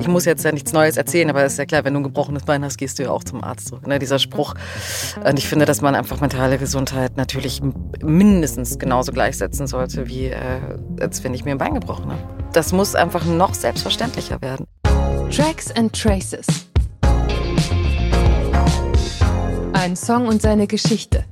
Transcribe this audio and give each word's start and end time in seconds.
Ich 0.00 0.08
muss 0.08 0.24
jetzt 0.24 0.44
ja 0.44 0.52
nichts 0.52 0.72
Neues 0.72 0.96
erzählen, 0.96 1.28
aber 1.28 1.44
es 1.44 1.52
ist 1.52 1.58
ja 1.58 1.66
klar, 1.66 1.84
wenn 1.84 1.92
du 1.92 2.00
ein 2.00 2.04
gebrochenes 2.04 2.44
Bein 2.44 2.64
hast, 2.64 2.78
gehst 2.78 2.98
du 2.98 3.02
ja 3.02 3.10
auch 3.10 3.22
zum 3.22 3.44
Arzt. 3.44 3.74
Ne, 3.86 3.98
dieser 3.98 4.18
Spruch. 4.18 4.54
Und 5.22 5.38
ich 5.38 5.46
finde, 5.46 5.66
dass 5.66 5.82
man 5.82 5.94
einfach 5.94 6.20
mentale 6.20 6.56
Gesundheit 6.56 7.18
natürlich 7.18 7.60
mindestens 8.02 8.78
genauso 8.78 9.12
gleichsetzen 9.12 9.66
sollte, 9.66 10.08
wie 10.08 10.28
äh, 10.28 10.60
als 11.00 11.22
wenn 11.22 11.34
ich 11.34 11.44
mir 11.44 11.50
ein 11.50 11.58
Bein 11.58 11.74
gebrochen 11.74 12.10
habe. 12.10 12.22
Das 12.52 12.72
muss 12.72 12.94
einfach 12.94 13.26
noch 13.26 13.52
selbstverständlicher 13.52 14.40
werden. 14.40 14.66
Tracks 15.30 15.70
and 15.72 15.92
Traces. 15.92 16.46
Ein 19.74 19.96
Song 19.96 20.28
und 20.28 20.40
seine 20.40 20.66
Geschichte. 20.66 21.24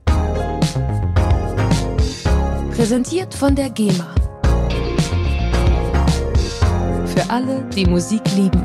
Präsentiert 2.76 3.34
von 3.34 3.54
der 3.54 3.70
GEMA. 3.70 4.17
Für 7.18 7.30
alle, 7.30 7.64
die 7.74 7.84
Musik 7.84 8.22
lieben. 8.36 8.64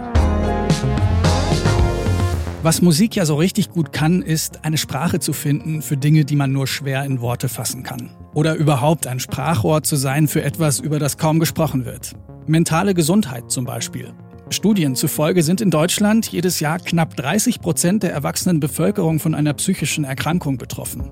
Was 2.62 2.84
Musik 2.84 3.16
ja 3.16 3.26
so 3.26 3.34
richtig 3.34 3.72
gut 3.72 3.92
kann, 3.92 4.22
ist 4.22 4.64
eine 4.64 4.78
Sprache 4.78 5.20
zu 5.20 5.34
finden 5.34 5.82
für 5.82 5.98
Dinge, 5.98 6.24
die 6.24 6.36
man 6.36 6.52
nur 6.52 6.68
schwer 6.68 7.04
in 7.04 7.20
Worte 7.20 7.50
fassen 7.50 7.82
kann. 7.82 8.12
Oder 8.36 8.54
überhaupt 8.54 9.08
ein 9.08 9.20
Sprachrohr 9.20 9.82
zu 9.82 9.96
sein 9.96 10.28
für 10.28 10.44
etwas, 10.44 10.80
über 10.80 11.00
das 11.00 11.18
kaum 11.18 11.40
gesprochen 11.40 11.86
wird. 11.86 12.14
Mentale 12.46 12.94
Gesundheit 12.94 13.50
zum 13.50 13.66
Beispiel. 13.66 14.14
Studien 14.54 14.96
zufolge 14.96 15.44
sind 15.44 15.60
in 15.60 15.70
Deutschland 15.70 16.32
jedes 16.32 16.60
Jahr 16.60 16.80
knapp 16.80 17.18
30 17.18 17.60
Prozent 17.60 18.04
der 18.04 18.14
erwachsenen 18.14 18.60
Bevölkerung 18.60 19.20
von 19.20 19.36
einer 19.36 19.54
psychischen 19.54 20.06
Erkrankung 20.06 20.58
betroffen. 20.58 21.10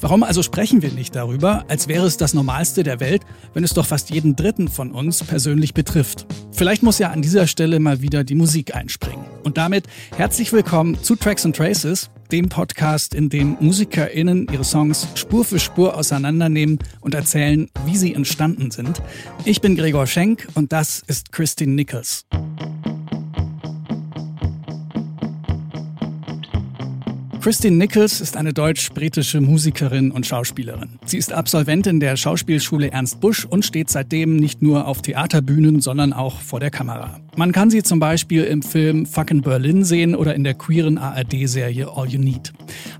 Warum 0.00 0.22
also 0.22 0.42
sprechen 0.42 0.82
wir 0.82 0.90
nicht 0.90 1.14
darüber, 1.14 1.64
als 1.68 1.86
wäre 1.86 2.06
es 2.06 2.16
das 2.16 2.34
Normalste 2.34 2.82
der 2.82 2.98
Welt, 2.98 3.22
wenn 3.54 3.62
es 3.62 3.74
doch 3.74 3.86
fast 3.86 4.10
jeden 4.10 4.34
Dritten 4.34 4.68
von 4.68 4.90
uns 4.90 5.22
persönlich 5.22 5.74
betrifft? 5.74 6.26
Vielleicht 6.50 6.82
muss 6.82 6.98
ja 6.98 7.10
an 7.10 7.22
dieser 7.22 7.46
Stelle 7.46 7.78
mal 7.78 8.02
wieder 8.02 8.24
die 8.24 8.34
Musik 8.34 8.74
einspringen. 8.74 9.24
Und 9.44 9.58
damit 9.58 9.84
herzlich 10.16 10.52
willkommen 10.52 11.00
zu 11.02 11.14
Tracks 11.14 11.44
and 11.44 11.54
Traces, 11.54 12.10
dem 12.32 12.48
Podcast, 12.48 13.14
in 13.14 13.28
dem 13.28 13.56
MusikerInnen 13.60 14.46
ihre 14.52 14.64
Songs 14.64 15.08
Spur 15.14 15.44
für 15.44 15.58
Spur 15.58 15.96
auseinandernehmen 15.96 16.78
und 17.00 17.14
erzählen, 17.14 17.68
wie 17.86 17.96
sie 17.96 18.14
entstanden 18.14 18.70
sind. 18.70 19.02
Ich 19.44 19.60
bin 19.60 19.76
Gregor 19.76 20.06
Schenk 20.06 20.46
und 20.54 20.72
das 20.72 21.02
ist 21.06 21.32
Christine 21.32 21.72
Nichols. 21.72 22.26
Christine 27.48 27.78
Nichols 27.78 28.20
ist 28.20 28.36
eine 28.36 28.52
deutsch-britische 28.52 29.40
Musikerin 29.40 30.10
und 30.10 30.26
Schauspielerin. 30.26 30.98
Sie 31.06 31.16
ist 31.16 31.32
Absolventin 31.32 31.98
der 31.98 32.18
Schauspielschule 32.18 32.90
Ernst 32.90 33.22
Busch 33.22 33.46
und 33.46 33.64
steht 33.64 33.88
seitdem 33.88 34.36
nicht 34.36 34.60
nur 34.60 34.86
auf 34.86 35.00
Theaterbühnen, 35.00 35.80
sondern 35.80 36.12
auch 36.12 36.42
vor 36.42 36.60
der 36.60 36.70
Kamera. 36.70 37.20
Man 37.36 37.52
kann 37.52 37.70
sie 37.70 37.82
zum 37.82 38.00
Beispiel 38.00 38.44
im 38.44 38.60
Film 38.60 39.06
Fucking 39.06 39.40
Berlin 39.40 39.82
sehen 39.82 40.14
oder 40.14 40.34
in 40.34 40.44
der 40.44 40.52
queeren 40.52 40.98
ARD-Serie 40.98 41.88
All 41.90 42.06
You 42.10 42.20
Need. 42.20 42.52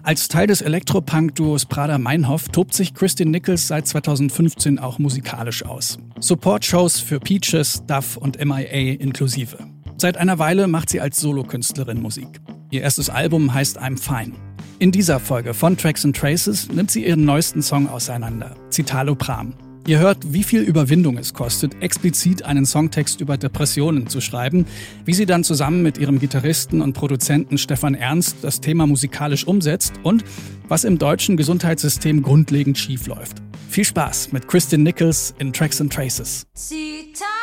Als 0.02 0.28
Teil 0.28 0.46
des 0.46 0.62
Elektropunk-Duos 0.62 1.66
Prada 1.66 1.98
Meinhof 1.98 2.48
tobt 2.48 2.72
sich 2.72 2.94
Christine 2.94 3.30
Nichols 3.30 3.69
seit 3.69 3.86
2015 3.86 4.78
auch 4.78 4.98
musikalisch 4.98 5.62
aus. 5.62 5.98
Support-Shows 6.20 7.00
für 7.00 7.20
Peaches, 7.20 7.84
Duff 7.86 8.16
und 8.16 8.42
MIA 8.42 8.94
inklusive. 8.94 9.58
Seit 9.98 10.16
einer 10.16 10.38
Weile 10.38 10.69
macht 10.69 10.88
sie 10.88 11.02
als 11.02 11.20
Solokünstlerin 11.20 12.00
Musik. 12.00 12.41
Ihr 12.70 12.83
erstes 12.83 13.08
Album 13.08 13.55
heißt 13.55 13.80
I'm 13.80 13.98
Fine. 13.98 14.34
In 14.78 14.92
dieser 14.92 15.20
Folge 15.20 15.55
von 15.55 15.77
Tracks 15.77 16.05
and 16.05 16.14
Traces 16.14 16.69
nimmt 16.70 16.91
sie 16.91 17.06
ihren 17.06 17.25
neuesten 17.25 17.62
Song 17.62 17.88
auseinander, 17.88 18.55
Citalo 18.70 19.14
Pram. 19.14 19.55
Ihr 19.86 20.00
hört, 20.00 20.34
wie 20.34 20.42
viel 20.42 20.60
Überwindung 20.60 21.16
es 21.16 21.33
kostet, 21.33 21.80
explizit 21.80 22.44
einen 22.44 22.66
Songtext 22.66 23.22
über 23.22 23.38
Depressionen 23.38 24.08
zu 24.08 24.20
schreiben, 24.20 24.66
wie 25.06 25.14
sie 25.14 25.25
dann 25.25 25.44
zusammen 25.44 25.83
mit 25.83 25.97
ihrem 25.97 26.19
Gitarristen 26.19 26.83
und 26.83 26.92
Produzenten 26.92 27.56
Stefan 27.56 27.94
Ernst 27.94 28.36
das 28.42 28.60
Thema 28.60 28.86
musikalisch 28.86 29.47
umsetzt 29.47 29.94
und 30.03 30.22
was 30.69 30.84
im 30.84 30.98
deutschen 30.98 31.38
Gesundheitssystem 31.38 32.22
grundlegend 32.22 32.76
schiefläuft. 32.76 33.38
Viel 33.70 33.87
Spaß 33.87 34.32
mit 34.32 34.47
Kristin 34.47 34.82
Nichols 34.82 35.34
in 35.38 35.54
Tracks 35.54 35.81
and 35.81 35.91
Traces. 35.91 36.47
Citalo. 36.54 37.38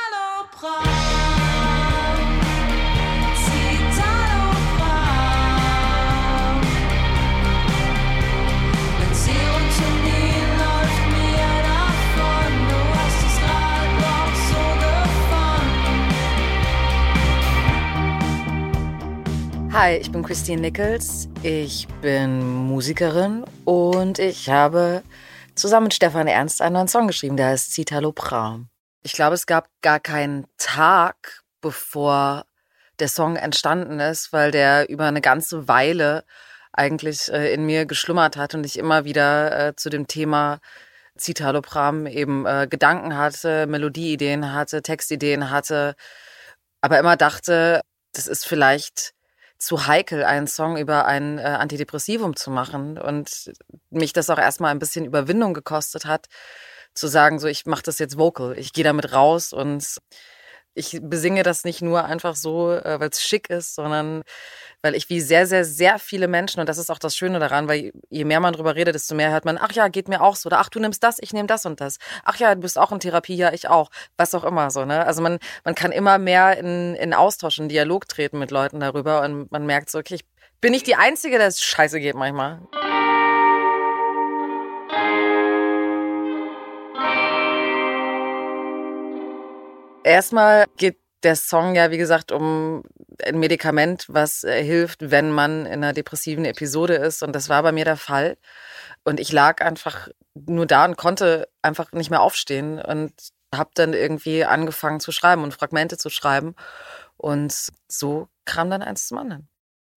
Hi, 19.86 19.98
ich 19.98 20.12
bin 20.12 20.24
Christine 20.24 20.62
Nichols. 20.62 21.30
Ich 21.44 21.88
bin 22.02 22.40
Musikerin 22.40 23.46
und 23.66 24.18
ich 24.18 24.50
habe 24.50 25.04
zusammen 25.54 25.84
mit 25.84 25.94
Stefan 25.94 26.26
Ernst 26.26 26.60
einen 26.64 26.74
neuen 26.74 26.88
Song 26.88 27.06
geschrieben, 27.06 27.38
der 27.38 27.50
heißt 27.50 27.72
Citalo 27.72 28.12
Pram. 28.12 28.70
Ich 29.04 29.14
glaube, 29.14 29.36
es 29.36 29.46
gab 29.46 29.70
gar 29.84 30.00
keinen 30.00 30.48
Tag, 30.58 31.44
bevor 31.62 32.48
der 32.98 33.10
Song 33.10 33.36
entstanden 33.36 34.00
ist, 34.00 34.34
weil 34.34 34.50
der 34.50 34.90
über 34.90 35.06
eine 35.06 35.22
ganze 35.22 35.68
Weile 35.68 36.26
eigentlich 36.74 37.32
äh, 37.32 37.54
in 37.54 37.68
mir 37.68 37.86
geschlummert 37.86 38.38
hat 38.38 38.56
und 38.56 38.66
ich 38.66 38.80
immer 38.80 39.06
wieder 39.06 39.68
äh, 39.68 39.76
zu 39.76 39.92
dem 39.92 40.08
Thema 40.08 40.62
Citalopram 41.16 42.08
eben 42.08 42.48
äh, 42.48 42.66
Gedanken 42.68 43.16
hatte, 43.16 43.68
Melodieideen 43.68 44.52
hatte, 44.52 44.82
Textideen 44.82 45.52
hatte, 45.52 45.96
aber 46.82 46.98
immer 46.98 47.18
dachte, 47.18 47.82
das 48.14 48.26
ist 48.26 48.48
vielleicht 48.48 49.15
zu 49.58 49.88
heikel, 49.88 50.24
einen 50.24 50.48
Song 50.48 50.78
über 50.78 51.06
ein 51.06 51.38
äh, 51.38 51.44
Antidepressivum 51.44 52.36
zu 52.36 52.52
machen. 52.52 52.98
Und 52.98 53.52
mich 53.90 54.14
das 54.14 54.30
auch 54.30 54.38
erstmal 54.38 54.72
ein 54.72 54.80
bisschen 54.80 55.06
Überwindung 55.06 55.54
gekostet 55.54 56.06
hat, 56.06 56.28
zu 56.94 57.08
sagen, 57.08 57.40
so 57.40 57.48
ich 57.48 57.66
mache 57.66 57.84
das 57.84 58.00
jetzt 58.00 58.18
vocal, 58.18 58.58
ich 58.58 58.74
gehe 58.74 58.84
damit 58.84 59.12
raus 59.12 59.54
und 59.54 59.98
ich 60.76 61.00
besinge 61.02 61.44
das 61.44 61.64
nicht 61.64 61.82
nur 61.82 62.06
einfach 62.06 62.36
so, 62.36 62.74
äh, 62.74 63.00
weil 63.00 63.10
es 63.10 63.24
schick 63.24 63.50
ist, 63.50 63.76
sondern 63.76 64.24
weil 64.82 64.94
ich 64.94 65.10
wie 65.10 65.22
sehr, 65.22 65.48
sehr, 65.48 65.66
sehr 65.66 65.98
viele 65.98 66.28
Menschen, 66.28 66.60
und 66.60 66.70
das 66.70 66.78
ist 66.78 66.92
auch 66.92 67.00
das 67.00 67.16
Schöne 67.16 67.40
daran, 67.40 67.68
weil 67.68 67.92
je 68.10 68.26
mehr 68.26 68.40
man 68.40 68.54
drüber 68.54 68.76
redet, 68.76 68.94
desto 68.94 69.16
mehr 69.16 69.32
hört 69.32 69.46
man, 69.46 69.58
ach 69.58 69.72
ja, 69.72 69.88
geht 69.88 70.08
mir 70.08 70.22
auch 70.22 70.36
so, 70.36 70.48
oder 70.48 70.60
ach, 70.60 70.70
du 70.70 70.80
nimmst 70.80 71.02
das, 71.04 71.18
ich 71.20 71.34
nehme 71.34 71.48
das 71.48 71.66
und 71.66 71.82
das. 71.82 71.98
Ach 72.24 72.36
ja, 72.38 72.54
du 72.54 72.62
bist 72.62 72.78
auch 72.78 72.92
in 72.92 73.00
Therapie, 73.00 73.36
ja, 73.36 73.52
ich 73.52 73.68
auch. 73.68 73.90
Was 74.18 74.36
auch 74.36 74.44
immer 74.44 74.70
so, 74.70 74.86
ne? 74.86 75.06
Also 75.08 75.22
man, 75.22 75.40
man 75.64 75.74
kann 75.74 75.92
immer 75.92 76.20
mehr 76.20 76.58
in, 76.58 76.96
in 76.96 77.14
Austausch, 77.14 77.58
in 77.58 77.70
Dialog 77.70 78.08
treten 78.08 78.38
mit 78.38 78.52
Leuten 78.52 78.80
darüber 78.80 79.24
und 79.24 79.52
man 79.52 79.66
merkt 79.66 79.90
so, 79.90 79.98
okay, 79.98 80.16
ich 80.16 80.26
bin 80.62 80.72
nicht 80.72 80.88
die 80.88 80.96
Einzige, 80.96 81.38
der 81.38 81.48
es 81.48 81.62
scheiße 81.62 82.00
geht 82.00 82.16
manchmal. 82.16 82.62
Erstmal 90.06 90.68
geht 90.78 91.00
der 91.24 91.36
Song 91.36 91.74
ja, 91.74 91.90
wie 91.90 91.98
gesagt, 91.98 92.32
um 92.32 92.84
ein 93.24 93.40
Medikament, 93.40 94.06
was 94.08 94.44
äh, 94.44 94.64
hilft, 94.64 95.10
wenn 95.10 95.32
man 95.32 95.66
in 95.66 95.84
einer 95.84 95.94
depressiven 95.94 96.46
Episode 96.46 96.94
ist. 96.94 97.24
Und 97.24 97.34
das 97.34 97.50
war 97.50 97.64
bei 97.64 97.72
mir 97.72 97.86
der 97.86 97.98
Fall. 97.98 98.38
Und 99.04 99.20
ich 99.20 99.32
lag 99.32 99.62
einfach 99.62 100.08
nur 100.36 100.68
da 100.68 100.86
und 100.86 100.96
konnte 100.96 101.50
einfach 101.64 101.92
nicht 101.92 102.12
mehr 102.12 102.22
aufstehen 102.22 102.80
und 102.80 103.14
habe 103.52 103.72
dann 103.74 103.94
irgendwie 103.94 104.46
angefangen 104.46 105.00
zu 105.00 105.12
schreiben 105.12 105.44
und 105.44 105.56
Fragmente 105.56 105.98
zu 105.98 106.12
schreiben. 106.12 106.54
Und 107.18 107.72
so 107.88 108.28
kam 108.46 108.70
dann 108.70 108.84
eins 108.84 109.08
zum 109.08 109.18
anderen. 109.18 109.50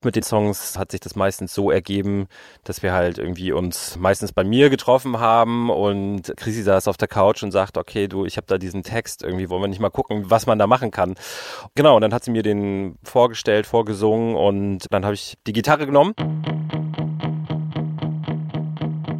Mit 0.05 0.15
den 0.15 0.23
Songs 0.23 0.79
hat 0.79 0.93
sich 0.93 1.01
das 1.01 1.17
meistens 1.17 1.53
so 1.53 1.73
ergeben, 1.73 2.29
dass 2.63 2.85
wir 2.85 2.93
halt 2.93 3.19
irgendwie 3.19 3.51
uns 3.51 3.97
meistens 3.97 4.33
bei 4.33 4.45
mir 4.45 4.71
getroffen 4.71 5.19
haben 5.19 5.71
und 5.71 6.33
Chrissy 6.37 6.63
saß 6.63 6.87
auf 6.87 6.97
der 6.97 7.09
Couch 7.09 7.43
und 7.43 7.51
sagt, 7.51 7.77
okay, 7.77 8.07
du, 8.07 8.25
ich 8.25 8.37
habe 8.37 8.47
da 8.47 8.59
diesen 8.59 8.85
Text, 8.85 9.25
irgendwie 9.25 9.51
wollen 9.51 9.63
wir 9.63 9.69
nicht 9.69 9.81
mal 9.81 9.91
gucken, 9.91 10.31
was 10.31 10.47
man 10.47 10.57
da 10.59 10.69
machen 10.69 10.93
kann. 10.93 11.17
Genau, 11.75 11.97
und 11.97 12.03
dann 12.03 12.15
hat 12.15 12.23
sie 12.23 12.31
mir 12.31 12.45
den 12.45 12.97
vorgestellt, 13.03 13.67
vorgesungen 13.67 14.37
und 14.37 14.87
dann 14.91 15.05
habe 15.05 15.15
ich 15.15 15.37
die 15.49 15.53
Gitarre 15.53 15.87
genommen 15.87 16.15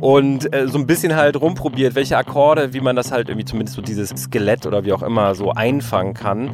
und 0.01 0.53
äh, 0.55 0.69
so 0.69 0.79
ein 0.79 0.87
bisschen 0.87 1.17
halt 1.17 1.41
rumprobiert, 1.41 1.95
welche 1.95 2.17
Akkorde, 2.17 2.73
wie 2.73 2.81
man 2.81 2.97
das 2.97 3.11
halt 3.11 3.29
irgendwie 3.29 3.45
zumindest 3.45 3.77
so 3.77 3.83
dieses 3.83 4.11
Skelett 4.11 4.67
oder 4.67 4.85
wie 4.85 4.93
auch 4.93 5.03
immer 5.03 5.35
so 5.35 5.53
einfangen 5.53 6.15
kann. 6.15 6.51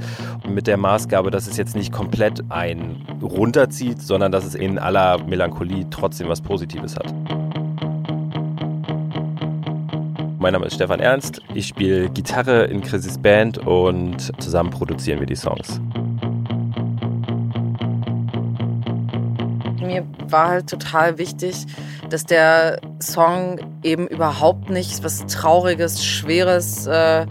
Mit 0.49 0.67
der 0.67 0.77
Maßgabe, 0.77 1.31
dass 1.31 1.47
es 1.47 1.57
jetzt 1.57 1.77
nicht 1.77 1.93
komplett 1.93 2.43
ein 2.49 3.05
runterzieht, 3.23 4.01
sondern 4.01 4.33
dass 4.33 4.45
es 4.45 4.55
in 4.55 4.79
aller 4.79 5.23
Melancholie 5.25 5.87
trotzdem 5.91 6.29
was 6.29 6.41
Positives 6.41 6.97
hat. 6.97 7.13
Mein 10.39 10.53
Name 10.53 10.67
ist 10.67 10.75
Stefan 10.75 11.01
Ernst, 11.01 11.41
ich 11.55 11.67
spiele 11.67 12.11
Gitarre 12.11 12.65
in 12.65 12.83
Chrissys 12.83 13.17
Band 13.17 13.59
und 13.67 14.31
zusammen 14.43 14.69
produzieren 14.71 15.19
wir 15.19 15.27
die 15.27 15.37
Songs. 15.37 15.81
Mir 19.81 20.05
war 20.29 20.49
halt 20.49 20.69
total 20.69 21.17
wichtig, 21.17 21.65
dass 22.11 22.27
der 22.27 22.79
Song 23.05 23.61
eben 23.83 24.09
überhaupt 24.09 24.71
nicht 24.71 25.05
was 25.05 25.27
Trauriges, 25.27 26.05
Schweres 26.05 26.87
äh, 26.87 27.27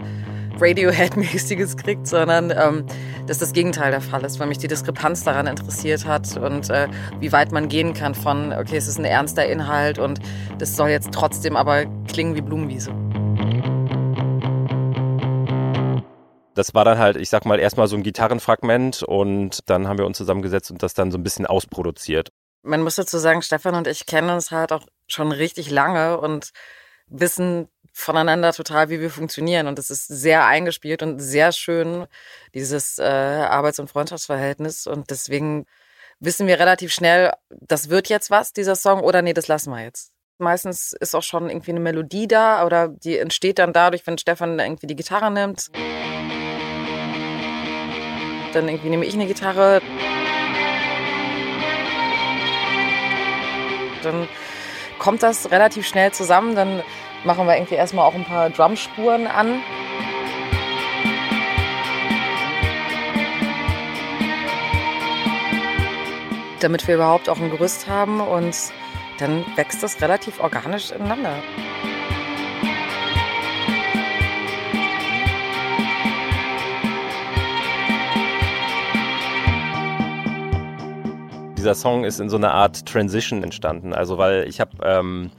Radiohead-mäßiges 0.58 1.76
kriegt, 1.76 2.06
sondern 2.06 2.50
ähm, 2.50 2.86
dass 3.26 3.38
das 3.38 3.52
Gegenteil 3.52 3.90
der 3.90 4.00
Fall 4.00 4.24
ist, 4.24 4.38
weil 4.38 4.46
mich 4.46 4.58
die 4.58 4.68
Diskrepanz 4.68 5.24
daran 5.24 5.46
interessiert 5.46 6.06
hat 6.06 6.36
und 6.36 6.70
äh, 6.70 6.88
wie 7.20 7.32
weit 7.32 7.52
man 7.52 7.68
gehen 7.68 7.94
kann 7.94 8.14
von, 8.14 8.52
okay, 8.52 8.76
es 8.76 8.86
ist 8.86 8.98
ein 8.98 9.04
ernster 9.04 9.46
Inhalt 9.46 9.98
und 9.98 10.20
das 10.58 10.76
soll 10.76 10.90
jetzt 10.90 11.12
trotzdem 11.12 11.56
aber 11.56 11.86
klingen 12.06 12.36
wie 12.36 12.40
Blumenwiese. 12.40 12.92
Das 16.54 16.72
war 16.72 16.84
dann 16.84 16.98
halt, 16.98 17.16
ich 17.16 17.30
sag 17.30 17.46
mal, 17.46 17.58
erstmal 17.58 17.88
so 17.88 17.96
ein 17.96 18.04
Gitarrenfragment 18.04 19.02
und 19.02 19.68
dann 19.68 19.88
haben 19.88 19.98
wir 19.98 20.06
uns 20.06 20.16
zusammengesetzt 20.16 20.70
und 20.70 20.82
das 20.84 20.94
dann 20.94 21.10
so 21.10 21.18
ein 21.18 21.24
bisschen 21.24 21.46
ausproduziert. 21.46 22.30
Man 22.62 22.82
muss 22.82 22.94
dazu 22.94 23.18
sagen, 23.18 23.42
Stefan 23.42 23.74
und 23.74 23.88
ich 23.88 24.06
kennen 24.06 24.30
uns 24.30 24.50
halt 24.52 24.72
auch 24.72 24.86
schon 25.06 25.32
richtig 25.32 25.70
lange 25.70 26.18
und 26.18 26.52
wissen 27.06 27.68
voneinander 27.92 28.52
total, 28.52 28.90
wie 28.90 29.00
wir 29.00 29.10
funktionieren. 29.10 29.68
Und 29.68 29.78
es 29.78 29.90
ist 29.90 30.08
sehr 30.08 30.46
eingespielt 30.46 31.02
und 31.02 31.20
sehr 31.20 31.52
schön, 31.52 32.06
dieses 32.52 32.98
äh, 32.98 33.02
Arbeits- 33.02 33.78
und 33.78 33.88
Freundschaftsverhältnis. 33.88 34.86
Und 34.86 35.10
deswegen 35.10 35.66
wissen 36.18 36.46
wir 36.46 36.58
relativ 36.58 36.92
schnell, 36.92 37.32
das 37.50 37.90
wird 37.90 38.08
jetzt 38.08 38.30
was, 38.30 38.52
dieser 38.52 38.74
Song, 38.76 39.00
oder 39.00 39.22
nee, 39.22 39.32
das 39.32 39.48
lassen 39.48 39.70
wir 39.70 39.82
jetzt. 39.82 40.12
Meistens 40.38 40.92
ist 40.92 41.14
auch 41.14 41.22
schon 41.22 41.48
irgendwie 41.48 41.70
eine 41.70 41.80
Melodie 41.80 42.26
da 42.26 42.66
oder 42.66 42.88
die 42.88 43.18
entsteht 43.18 43.60
dann 43.60 43.72
dadurch, 43.72 44.04
wenn 44.06 44.18
Stefan 44.18 44.58
irgendwie 44.58 44.88
die 44.88 44.96
Gitarre 44.96 45.30
nimmt. 45.30 45.70
Dann 48.52 48.68
irgendwie 48.68 48.88
nehme 48.88 49.04
ich 49.04 49.14
eine 49.14 49.26
Gitarre. 49.26 49.80
Dann 54.02 54.28
kommt 55.04 55.22
das 55.22 55.50
relativ 55.50 55.86
schnell 55.86 56.12
zusammen. 56.12 56.56
Dann 56.56 56.82
machen 57.24 57.46
wir 57.46 57.54
irgendwie 57.54 57.74
erstmal 57.74 58.06
auch 58.06 58.14
ein 58.14 58.24
paar 58.24 58.48
Drumspuren 58.48 59.26
an. 59.26 59.60
Damit 66.60 66.88
wir 66.88 66.94
überhaupt 66.94 67.28
auch 67.28 67.38
ein 67.38 67.50
Gerüst 67.50 67.86
haben 67.86 68.22
und 68.22 68.56
dann 69.18 69.44
wächst 69.56 69.82
das 69.82 70.00
relativ 70.00 70.40
organisch 70.40 70.90
ineinander. 70.90 71.34
Dieser 81.64 81.74
Song 81.74 82.04
ist 82.04 82.20
in 82.20 82.28
so 82.28 82.36
einer 82.36 82.52
Art 82.52 82.84
Transition 82.84 83.42
entstanden. 83.42 83.94
Also 83.94 84.18
weil 84.18 84.46
ich 84.46 84.60
habe 84.60 84.72
ähm, 84.82 85.30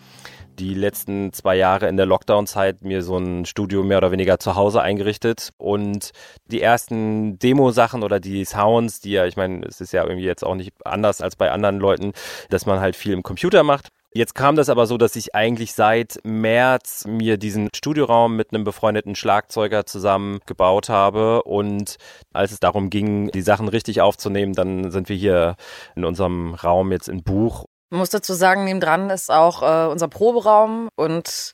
die 0.57 0.73
letzten 0.73 1.31
zwei 1.33 1.55
Jahre 1.55 1.87
in 1.87 1.97
der 1.97 2.07
Lockdown-Zeit 2.07 2.81
mir 2.81 3.03
so 3.03 3.15
ein 3.15 3.45
Studio 3.45 3.83
mehr 3.83 3.99
oder 3.99 4.09
weniger 4.09 4.39
zu 4.39 4.55
Hause 4.55 4.81
eingerichtet 4.81 5.51
und 5.59 6.13
die 6.47 6.61
ersten 6.61 7.37
Demo-Sachen 7.37 8.01
oder 8.01 8.19
die 8.19 8.43
Sounds, 8.43 9.01
die 9.01 9.11
ja, 9.11 9.27
ich 9.27 9.37
meine, 9.37 9.67
es 9.67 9.81
ist 9.81 9.93
ja 9.93 10.01
irgendwie 10.03 10.25
jetzt 10.25 10.43
auch 10.43 10.55
nicht 10.55 10.73
anders 10.83 11.21
als 11.21 11.35
bei 11.35 11.51
anderen 11.51 11.77
Leuten, 11.77 12.13
dass 12.49 12.65
man 12.65 12.79
halt 12.79 12.95
viel 12.95 13.13
im 13.13 13.21
Computer 13.21 13.61
macht. 13.61 13.89
Jetzt 14.17 14.33
kam 14.33 14.55
das 14.55 14.69
aber 14.69 14.87
so, 14.87 14.97
dass 14.97 15.17
ich 15.17 15.35
eigentlich 15.35 15.73
seit 15.73 16.19
März 16.23 17.03
mir 17.05 17.35
diesen 17.35 17.67
Studioraum 17.75 18.37
mit 18.37 18.53
einem 18.53 18.63
befreundeten 18.63 19.13
Schlagzeuger 19.13 19.85
zusammen 19.85 20.39
gebaut 20.45 20.87
habe 20.87 21.43
und 21.43 21.97
als 22.31 22.53
es 22.53 22.61
darum 22.61 22.89
ging, 22.89 23.29
die 23.31 23.41
Sachen 23.41 23.67
richtig 23.67 23.99
aufzunehmen, 23.99 24.53
dann 24.53 24.89
sind 24.89 25.09
wir 25.09 25.17
hier 25.17 25.57
in 25.97 26.05
unserem 26.05 26.53
Raum 26.53 26.93
jetzt 26.93 27.09
in 27.09 27.23
Buch 27.23 27.65
man 27.91 27.99
muss 27.99 28.09
dazu 28.09 28.33
sagen, 28.33 28.65
nebendran 28.65 29.09
ist 29.09 29.31
auch 29.31 29.61
äh, 29.61 29.87
unser 29.89 30.07
Proberaum 30.07 30.89
und 30.95 31.53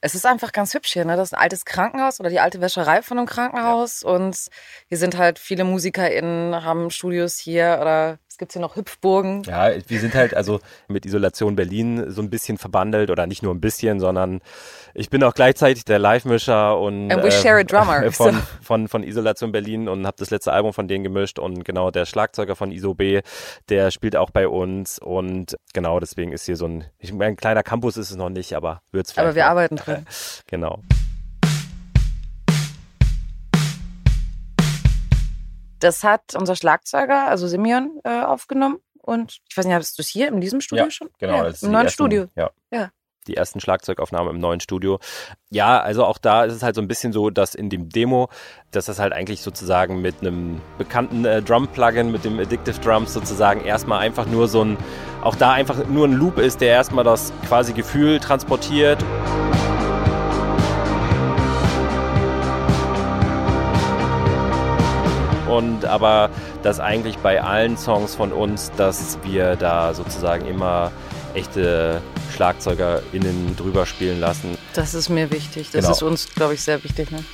es 0.00 0.14
ist 0.14 0.26
einfach 0.26 0.52
ganz 0.52 0.74
hübsch 0.74 0.92
hier. 0.92 1.04
Ne? 1.04 1.16
Das 1.16 1.28
ist 1.28 1.34
ein 1.34 1.40
altes 1.40 1.64
Krankenhaus 1.64 2.18
oder 2.20 2.30
die 2.30 2.40
alte 2.40 2.60
Wäscherei 2.60 3.00
von 3.00 3.16
einem 3.16 3.26
Krankenhaus. 3.26 4.02
Ja. 4.02 4.10
Und 4.10 4.48
hier 4.88 4.98
sind 4.98 5.16
halt 5.16 5.38
viele 5.38 5.64
MusikerInnen, 5.64 6.64
haben 6.64 6.90
Studios 6.90 7.38
hier 7.38 7.78
oder 7.80 8.18
gibt 8.38 8.52
es 8.52 8.54
hier 8.54 8.62
noch 8.62 8.76
Hüpfburgen. 8.76 9.42
Ja, 9.44 9.70
wir 9.86 10.00
sind 10.00 10.14
halt 10.14 10.34
also 10.34 10.60
mit 10.86 11.04
Isolation 11.04 11.56
Berlin 11.56 12.10
so 12.10 12.22
ein 12.22 12.30
bisschen 12.30 12.56
verbandelt 12.56 13.10
oder 13.10 13.26
nicht 13.26 13.42
nur 13.42 13.54
ein 13.54 13.60
bisschen, 13.60 14.00
sondern 14.00 14.40
ich 14.94 15.10
bin 15.10 15.22
auch 15.22 15.34
gleichzeitig 15.34 15.84
der 15.84 15.98
Live-Mischer 15.98 16.78
und 16.78 17.10
And 17.10 17.22
we 17.22 17.28
äh, 17.28 17.32
share 17.32 17.60
a 17.60 17.64
drummer, 17.64 18.10
von, 18.12 18.34
so. 18.34 18.40
von, 18.62 18.88
von 18.88 19.02
Isolation 19.02 19.52
Berlin 19.52 19.88
und 19.88 20.06
habe 20.06 20.16
das 20.18 20.30
letzte 20.30 20.52
Album 20.52 20.72
von 20.72 20.88
denen 20.88 21.04
gemischt 21.04 21.38
und 21.38 21.64
genau 21.64 21.90
der 21.90 22.06
Schlagzeuger 22.06 22.56
von 22.56 22.70
ISO 22.70 22.94
B, 22.94 23.20
der 23.68 23.90
spielt 23.90 24.16
auch 24.16 24.30
bei 24.30 24.48
uns 24.48 24.98
und 24.98 25.56
genau 25.74 26.00
deswegen 26.00 26.32
ist 26.32 26.46
hier 26.46 26.56
so 26.56 26.66
ein, 26.66 26.84
ich 26.98 27.12
meine, 27.12 27.32
ein 27.32 27.36
kleiner 27.36 27.62
Campus 27.62 27.96
ist 27.96 28.10
es 28.10 28.16
noch 28.16 28.30
nicht, 28.30 28.54
aber 28.54 28.82
wird's 28.92 29.12
vielleicht. 29.12 29.26
Aber 29.26 29.34
wir 29.34 29.42
noch. 29.44 29.50
arbeiten 29.50 29.76
drin. 29.76 30.06
genau. 30.46 30.80
Das 35.80 36.04
hat 36.04 36.34
unser 36.34 36.56
Schlagzeuger, 36.56 37.28
also 37.28 37.46
Simeon, 37.46 38.00
äh, 38.04 38.22
aufgenommen. 38.22 38.78
Und 39.00 39.38
ich 39.48 39.56
weiß 39.56 39.64
nicht, 39.64 39.74
hast 39.74 39.98
du 39.98 40.02
es 40.02 40.08
hier 40.08 40.28
in 40.28 40.40
diesem 40.40 40.60
Studio 40.60 40.84
ja, 40.84 40.90
schon? 40.90 41.08
Genau, 41.18 41.44
ja, 41.44 41.46
im 41.46 41.70
neuen 41.70 41.86
ersten, 41.86 41.90
Studio. 41.90 42.26
Ja. 42.34 42.50
ja. 42.70 42.90
Die 43.26 43.36
ersten 43.36 43.60
Schlagzeugaufnahmen 43.60 44.34
im 44.34 44.40
neuen 44.40 44.60
Studio. 44.60 45.00
Ja, 45.50 45.80
also 45.80 46.04
auch 46.04 46.18
da 46.18 46.44
ist 46.44 46.54
es 46.54 46.62
halt 46.62 46.74
so 46.74 46.80
ein 46.80 46.88
bisschen 46.88 47.12
so, 47.12 47.30
dass 47.30 47.54
in 47.54 47.70
dem 47.70 47.88
Demo, 47.88 48.28
dass 48.70 48.86
das 48.86 48.98
halt 48.98 49.12
eigentlich 49.12 49.42
sozusagen 49.42 50.00
mit 50.00 50.20
einem 50.20 50.60
bekannten 50.78 51.24
äh, 51.24 51.42
Drum-Plugin, 51.42 52.10
mit 52.10 52.24
dem 52.24 52.38
Addictive 52.38 52.80
Drums 52.80 53.14
sozusagen 53.14 53.62
erstmal 53.62 54.00
einfach 54.00 54.26
nur 54.26 54.48
so 54.48 54.64
ein, 54.64 54.76
auch 55.22 55.36
da 55.36 55.52
einfach 55.52 55.86
nur 55.86 56.06
ein 56.06 56.12
Loop 56.12 56.38
ist, 56.38 56.60
der 56.60 56.70
erstmal 56.70 57.04
das 57.04 57.32
quasi 57.46 57.72
Gefühl 57.72 58.18
transportiert. 58.18 59.02
Und 65.48 65.84
aber 65.84 66.30
dass 66.62 66.80
eigentlich 66.80 67.18
bei 67.18 67.42
allen 67.42 67.76
Songs 67.76 68.14
von 68.14 68.32
uns, 68.32 68.70
dass 68.76 69.18
wir 69.22 69.56
da 69.56 69.94
sozusagen 69.94 70.46
immer 70.46 70.90
echte 71.34 72.00
SchlagzeugerInnen 72.34 73.56
drüber 73.56 73.86
spielen 73.86 74.20
lassen. 74.20 74.56
Das 74.74 74.94
ist 74.94 75.08
mir 75.08 75.30
wichtig. 75.30 75.70
Das 75.70 75.82
genau. 75.82 75.92
ist 75.92 76.02
uns, 76.02 76.34
glaube 76.34 76.54
ich, 76.54 76.62
sehr 76.62 76.82
wichtig. 76.84 77.10
Ne? 77.10 77.24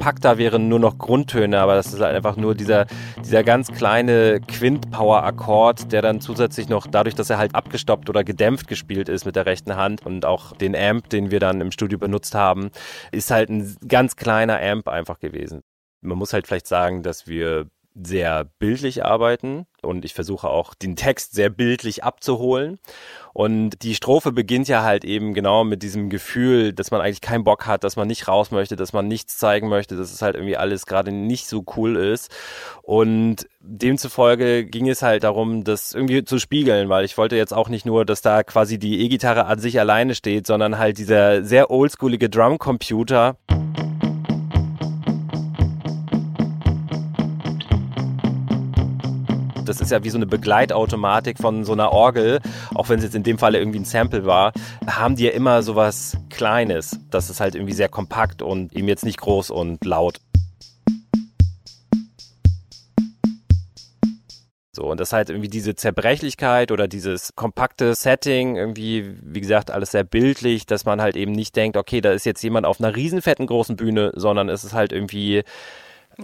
Kompakter 0.00 0.38
wären 0.38 0.68
nur 0.68 0.78
noch 0.78 0.96
Grundtöne, 0.96 1.60
aber 1.60 1.74
das 1.74 1.92
ist 1.92 2.00
halt 2.00 2.16
einfach 2.16 2.36
nur 2.36 2.54
dieser, 2.54 2.86
dieser 3.22 3.44
ganz 3.44 3.70
kleine 3.70 4.40
Quint-Power-Akkord, 4.40 5.92
der 5.92 6.00
dann 6.00 6.22
zusätzlich 6.22 6.70
noch 6.70 6.86
dadurch, 6.86 7.14
dass 7.14 7.28
er 7.28 7.36
halt 7.36 7.54
abgestoppt 7.54 8.08
oder 8.08 8.24
gedämpft 8.24 8.66
gespielt 8.66 9.10
ist 9.10 9.26
mit 9.26 9.36
der 9.36 9.44
rechten 9.44 9.76
Hand 9.76 10.06
und 10.06 10.24
auch 10.24 10.56
den 10.56 10.74
Amp, 10.74 11.10
den 11.10 11.30
wir 11.30 11.38
dann 11.38 11.60
im 11.60 11.70
Studio 11.70 11.98
benutzt 11.98 12.34
haben, 12.34 12.70
ist 13.12 13.30
halt 13.30 13.50
ein 13.50 13.76
ganz 13.86 14.16
kleiner 14.16 14.58
Amp 14.62 14.88
einfach 14.88 15.18
gewesen. 15.18 15.60
Man 16.00 16.16
muss 16.16 16.32
halt 16.32 16.46
vielleicht 16.46 16.66
sagen, 16.66 17.02
dass 17.02 17.26
wir 17.26 17.66
sehr 17.94 18.44
bildlich 18.58 19.04
arbeiten 19.04 19.66
und 19.82 20.04
ich 20.04 20.14
versuche 20.14 20.48
auch 20.48 20.74
den 20.74 20.96
Text 20.96 21.32
sehr 21.32 21.50
bildlich 21.50 22.04
abzuholen. 22.04 22.78
Und 23.32 23.82
die 23.82 23.94
Strophe 23.94 24.32
beginnt 24.32 24.68
ja 24.68 24.82
halt 24.82 25.04
eben 25.04 25.34
genau 25.34 25.64
mit 25.64 25.82
diesem 25.82 26.10
Gefühl, 26.10 26.72
dass 26.72 26.90
man 26.90 27.00
eigentlich 27.00 27.20
keinen 27.20 27.44
Bock 27.44 27.66
hat, 27.66 27.84
dass 27.84 27.96
man 27.96 28.08
nicht 28.08 28.28
raus 28.28 28.50
möchte, 28.50 28.76
dass 28.76 28.92
man 28.92 29.08
nichts 29.08 29.38
zeigen 29.38 29.68
möchte, 29.68 29.96
dass 29.96 30.12
es 30.12 30.22
halt 30.22 30.34
irgendwie 30.34 30.56
alles 30.56 30.86
gerade 30.86 31.12
nicht 31.12 31.46
so 31.46 31.64
cool 31.76 31.96
ist. 31.96 32.30
Und 32.82 33.48
demzufolge 33.60 34.64
ging 34.64 34.88
es 34.88 35.02
halt 35.02 35.24
darum, 35.24 35.64
das 35.64 35.94
irgendwie 35.94 36.24
zu 36.24 36.38
spiegeln, 36.38 36.88
weil 36.88 37.04
ich 37.04 37.18
wollte 37.18 37.36
jetzt 37.36 37.54
auch 37.54 37.68
nicht 37.68 37.86
nur, 37.86 38.04
dass 38.04 38.22
da 38.22 38.42
quasi 38.42 38.78
die 38.78 39.00
E-Gitarre 39.00 39.46
an 39.46 39.58
sich 39.58 39.78
alleine 39.78 40.14
steht, 40.14 40.46
sondern 40.46 40.78
halt 40.78 40.98
dieser 40.98 41.44
sehr 41.44 41.70
oldschoolige 41.70 42.28
Drumcomputer. 42.28 43.36
Das 49.70 49.80
ist 49.80 49.92
ja 49.92 50.02
wie 50.02 50.10
so 50.10 50.18
eine 50.18 50.26
Begleitautomatik 50.26 51.38
von 51.38 51.64
so 51.64 51.72
einer 51.72 51.92
Orgel, 51.92 52.40
auch 52.74 52.88
wenn 52.88 52.98
es 52.98 53.04
jetzt 53.04 53.14
in 53.14 53.22
dem 53.22 53.38
Fall 53.38 53.54
irgendwie 53.54 53.78
ein 53.78 53.84
Sample 53.84 54.26
war, 54.26 54.52
haben 54.86 55.14
die 55.14 55.24
ja 55.24 55.30
immer 55.30 55.62
so 55.62 55.76
was 55.76 56.16
Kleines. 56.28 56.98
Das 57.10 57.30
ist 57.30 57.38
halt 57.38 57.54
irgendwie 57.54 57.72
sehr 57.72 57.88
kompakt 57.88 58.42
und 58.42 58.74
eben 58.74 58.88
jetzt 58.88 59.04
nicht 59.04 59.20
groß 59.20 59.50
und 59.50 59.84
laut. 59.84 60.18
So, 64.72 64.90
und 64.90 64.98
das 64.98 65.12
halt 65.12 65.30
irgendwie 65.30 65.48
diese 65.48 65.76
Zerbrechlichkeit 65.76 66.72
oder 66.72 66.88
dieses 66.88 67.36
kompakte 67.36 67.94
Setting, 67.94 68.56
irgendwie, 68.56 69.14
wie 69.22 69.40
gesagt, 69.40 69.70
alles 69.70 69.92
sehr 69.92 70.04
bildlich, 70.04 70.66
dass 70.66 70.84
man 70.84 71.00
halt 71.00 71.16
eben 71.16 71.32
nicht 71.32 71.54
denkt, 71.54 71.76
okay, 71.76 72.00
da 72.00 72.10
ist 72.12 72.24
jetzt 72.24 72.42
jemand 72.42 72.66
auf 72.66 72.80
einer 72.80 72.96
riesenfetten 72.96 73.46
großen 73.46 73.76
Bühne, 73.76 74.10
sondern 74.16 74.48
es 74.48 74.64
ist 74.64 74.72
halt 74.72 74.92
irgendwie 74.92 75.44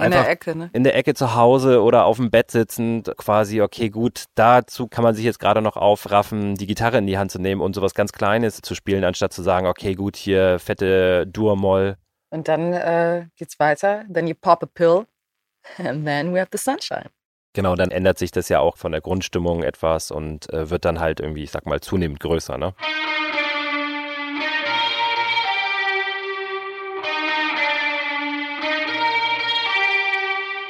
in 0.01 0.11
der 0.11 0.29
Ecke, 0.29 0.57
ne? 0.57 0.71
In 0.73 0.85
der 0.85 0.97
Ecke 0.97 1.15
zu 1.15 1.35
Hause 1.35 1.83
oder 1.83 2.05
auf 2.05 2.17
dem 2.17 2.31
Bett 2.31 2.51
sitzend, 2.51 3.13
quasi, 3.17 3.61
okay, 3.61 3.91
gut, 3.91 4.25
dazu 4.35 4.87
kann 4.89 5.05
man 5.05 5.15
sich 5.15 5.25
jetzt 5.25 5.39
gerade 5.39 5.63
noch 5.63 5.77
aufraffen, 5.77 6.55
die 6.55 6.67
Gitarre 6.67 6.99
in 6.99 7.07
die 7.07 7.19
Hand 7.19 7.31
zu 7.31 7.39
nehmen 7.39 7.61
und 7.61 7.75
sowas 7.75 7.95
ganz 7.95 8.13
Kleines 8.13 8.61
zu 8.63 8.75
spielen, 8.75 9.05
anstatt 9.05 9.33
zu 9.33 9.43
sagen, 9.43 9.67
okay, 9.67 9.95
gut, 9.95 10.17
hier 10.17 10.59
fette 10.59 11.27
Dur-Moll. 11.27 11.97
Und 12.31 12.49
dann 12.49 12.73
äh, 12.73 13.27
geht's 13.37 13.59
weiter. 13.59 14.05
Then 14.13 14.27
you 14.27 14.35
pop 14.35 14.63
a 14.63 14.67
pill 14.67 15.07
and 15.79 16.05
then 16.05 16.35
we 16.35 16.41
have 16.41 16.51
the 16.53 16.59
sunshine. 16.59 17.11
Genau, 17.55 17.75
dann 17.75 17.91
ändert 17.91 18.19
sich 18.19 18.31
das 18.31 18.51
ja 18.51 18.61
auch 18.61 18.77
von 18.77 18.93
der 18.93 19.01
Grundstimmung 19.01 19.63
etwas 19.63 20.11
und 20.11 20.53
äh, 20.53 20.69
wird 20.69 20.85
dann 20.85 21.01
halt 21.01 21.21
irgendwie, 21.21 21.43
ich 21.43 21.51
sag 21.51 21.65
mal, 21.65 21.81
zunehmend 21.81 22.21
größer. 22.21 22.59
Ne? 22.59 22.75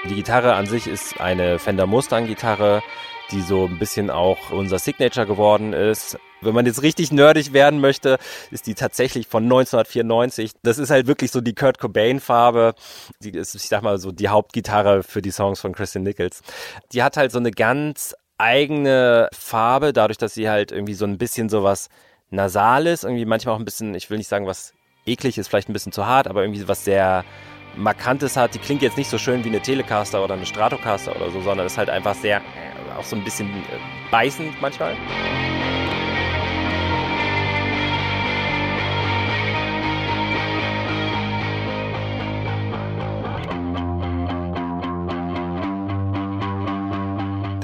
Die 0.08 0.14
Gitarre 0.14 0.54
an 0.54 0.66
sich 0.66 0.86
ist 0.86 1.20
eine 1.20 1.58
Fender 1.58 1.86
Mustang 1.86 2.26
Gitarre, 2.26 2.82
die 3.32 3.42
so 3.42 3.64
ein 3.64 3.78
bisschen 3.78 4.08
auch 4.08 4.50
unser 4.50 4.78
Signature 4.78 5.26
geworden 5.26 5.72
ist. 5.72 6.16
Wenn 6.40 6.54
man 6.54 6.64
jetzt 6.64 6.82
richtig 6.82 7.10
nerdig 7.10 7.52
werden 7.52 7.80
möchte, 7.80 8.18
ist 8.52 8.68
die 8.68 8.75
tatsächlich 8.75 9.26
von 9.26 9.42
1994. 9.44 10.52
Das 10.62 10.78
ist 10.78 10.90
halt 10.90 11.08
wirklich 11.08 11.32
so 11.32 11.40
die 11.40 11.54
Kurt 11.54 11.80
Cobain 11.80 12.20
Farbe. 12.20 12.75
Die 13.20 13.30
ist, 13.30 13.56
ich 13.56 13.68
sag 13.68 13.82
mal, 13.82 13.98
so 13.98 14.12
die 14.12 14.28
Hauptgitarre 14.28 15.02
für 15.02 15.22
die 15.22 15.32
Songs 15.32 15.60
von 15.60 15.72
Christian 15.72 16.04
Nichols. 16.04 16.42
Die 16.92 17.02
hat 17.02 17.16
halt 17.16 17.32
so 17.32 17.38
eine 17.38 17.50
ganz 17.50 18.14
eigene 18.38 19.28
Farbe, 19.32 19.92
dadurch, 19.92 20.18
dass 20.18 20.34
sie 20.34 20.48
halt 20.48 20.70
irgendwie 20.70 20.94
so 20.94 21.04
ein 21.04 21.18
bisschen 21.18 21.48
sowas 21.48 21.88
Nasales, 22.30 23.02
irgendwie 23.02 23.25
manchmal 23.25 23.56
auch 23.56 23.58
ein 23.58 23.64
bisschen, 23.64 23.94
ich 23.94 24.08
will 24.08 24.18
nicht 24.18 24.28
sagen, 24.28 24.46
was 24.46 24.72
eklig 25.04 25.38
ist, 25.38 25.48
vielleicht 25.48 25.68
ein 25.68 25.72
bisschen 25.72 25.92
zu 25.92 26.06
hart, 26.06 26.28
aber 26.28 26.42
irgendwie 26.42 26.68
was 26.68 26.84
sehr 26.84 27.25
Markantes 27.76 28.37
hat. 28.37 28.54
Die 28.54 28.59
klingt 28.59 28.83
jetzt 28.83 28.97
nicht 28.97 29.11
so 29.11 29.18
schön 29.18 29.45
wie 29.45 29.49
eine 29.49 29.61
Telecaster 29.61 30.23
oder 30.23 30.35
eine 30.35 30.47
Stratocaster 30.47 31.14
oder 31.16 31.30
so, 31.30 31.40
sondern 31.40 31.66
ist 31.66 31.78
halt 31.78 31.90
einfach 31.90 32.14
sehr, 32.14 32.38
äh, 32.38 32.99
auch 32.99 33.04
so 33.04 33.16
ein 33.16 33.25
bisschen 33.25 33.49
äh, 33.49 33.78
beißend 34.11 34.61
manchmal. 34.61 34.97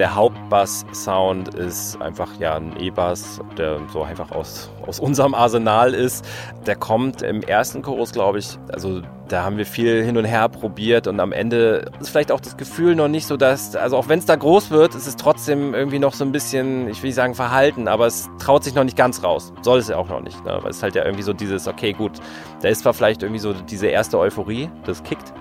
Der 0.02 0.16
Hauptbass-Sound 0.16 1.54
ist 1.54 2.02
einfach 2.02 2.28
ja 2.40 2.56
ein 2.56 2.76
E-Bass, 2.76 3.40
der 3.56 3.78
so 3.92 4.02
einfach 4.02 4.32
aus, 4.32 4.68
aus 4.84 4.98
unserem 4.98 5.32
Arsenal 5.32 5.94
ist. 5.94 6.24
Der 6.66 6.74
kommt 6.74 7.22
im 7.22 7.40
ersten 7.40 7.82
Chorus, 7.82 8.10
glaube 8.10 8.40
ich, 8.40 8.58
also 8.72 9.00
da 9.28 9.44
haben 9.44 9.58
wir 9.58 9.64
viel 9.64 10.02
hin 10.02 10.16
und 10.16 10.24
her 10.24 10.48
probiert 10.48 11.06
und 11.06 11.20
am 11.20 11.30
Ende 11.30 11.88
ist 12.00 12.08
vielleicht 12.08 12.32
auch 12.32 12.40
das 12.40 12.56
Gefühl 12.56 12.96
noch 12.96 13.06
nicht 13.06 13.28
so, 13.28 13.36
dass, 13.36 13.76
also 13.76 13.96
auch 13.96 14.08
wenn 14.08 14.18
es 14.18 14.26
da 14.26 14.34
groß 14.34 14.72
wird, 14.72 14.96
ist 14.96 15.06
es 15.06 15.14
trotzdem 15.14 15.72
irgendwie 15.72 16.00
noch 16.00 16.14
so 16.14 16.24
ein 16.24 16.32
bisschen, 16.32 16.88
ich 16.88 17.00
will 17.00 17.10
nicht 17.10 17.14
sagen 17.14 17.36
verhalten, 17.36 17.86
aber 17.86 18.08
es 18.08 18.28
traut 18.40 18.64
sich 18.64 18.74
noch 18.74 18.82
nicht 18.82 18.96
ganz 18.96 19.22
raus. 19.22 19.52
Soll 19.62 19.78
es 19.78 19.86
ja 19.86 19.98
auch 19.98 20.08
noch 20.08 20.20
nicht, 20.20 20.44
ne? 20.44 20.58
weil 20.62 20.70
es 20.72 20.82
halt 20.82 20.96
ja 20.96 21.04
irgendwie 21.04 21.22
so 21.22 21.32
dieses, 21.32 21.68
okay, 21.68 21.92
gut, 21.92 22.18
da 22.60 22.66
ist 22.66 22.80
zwar 22.82 22.92
vielleicht 22.92 23.22
irgendwie 23.22 23.40
so 23.40 23.52
diese 23.52 23.86
erste 23.86 24.18
Euphorie, 24.18 24.68
das 24.84 25.00
kickt, 25.04 25.32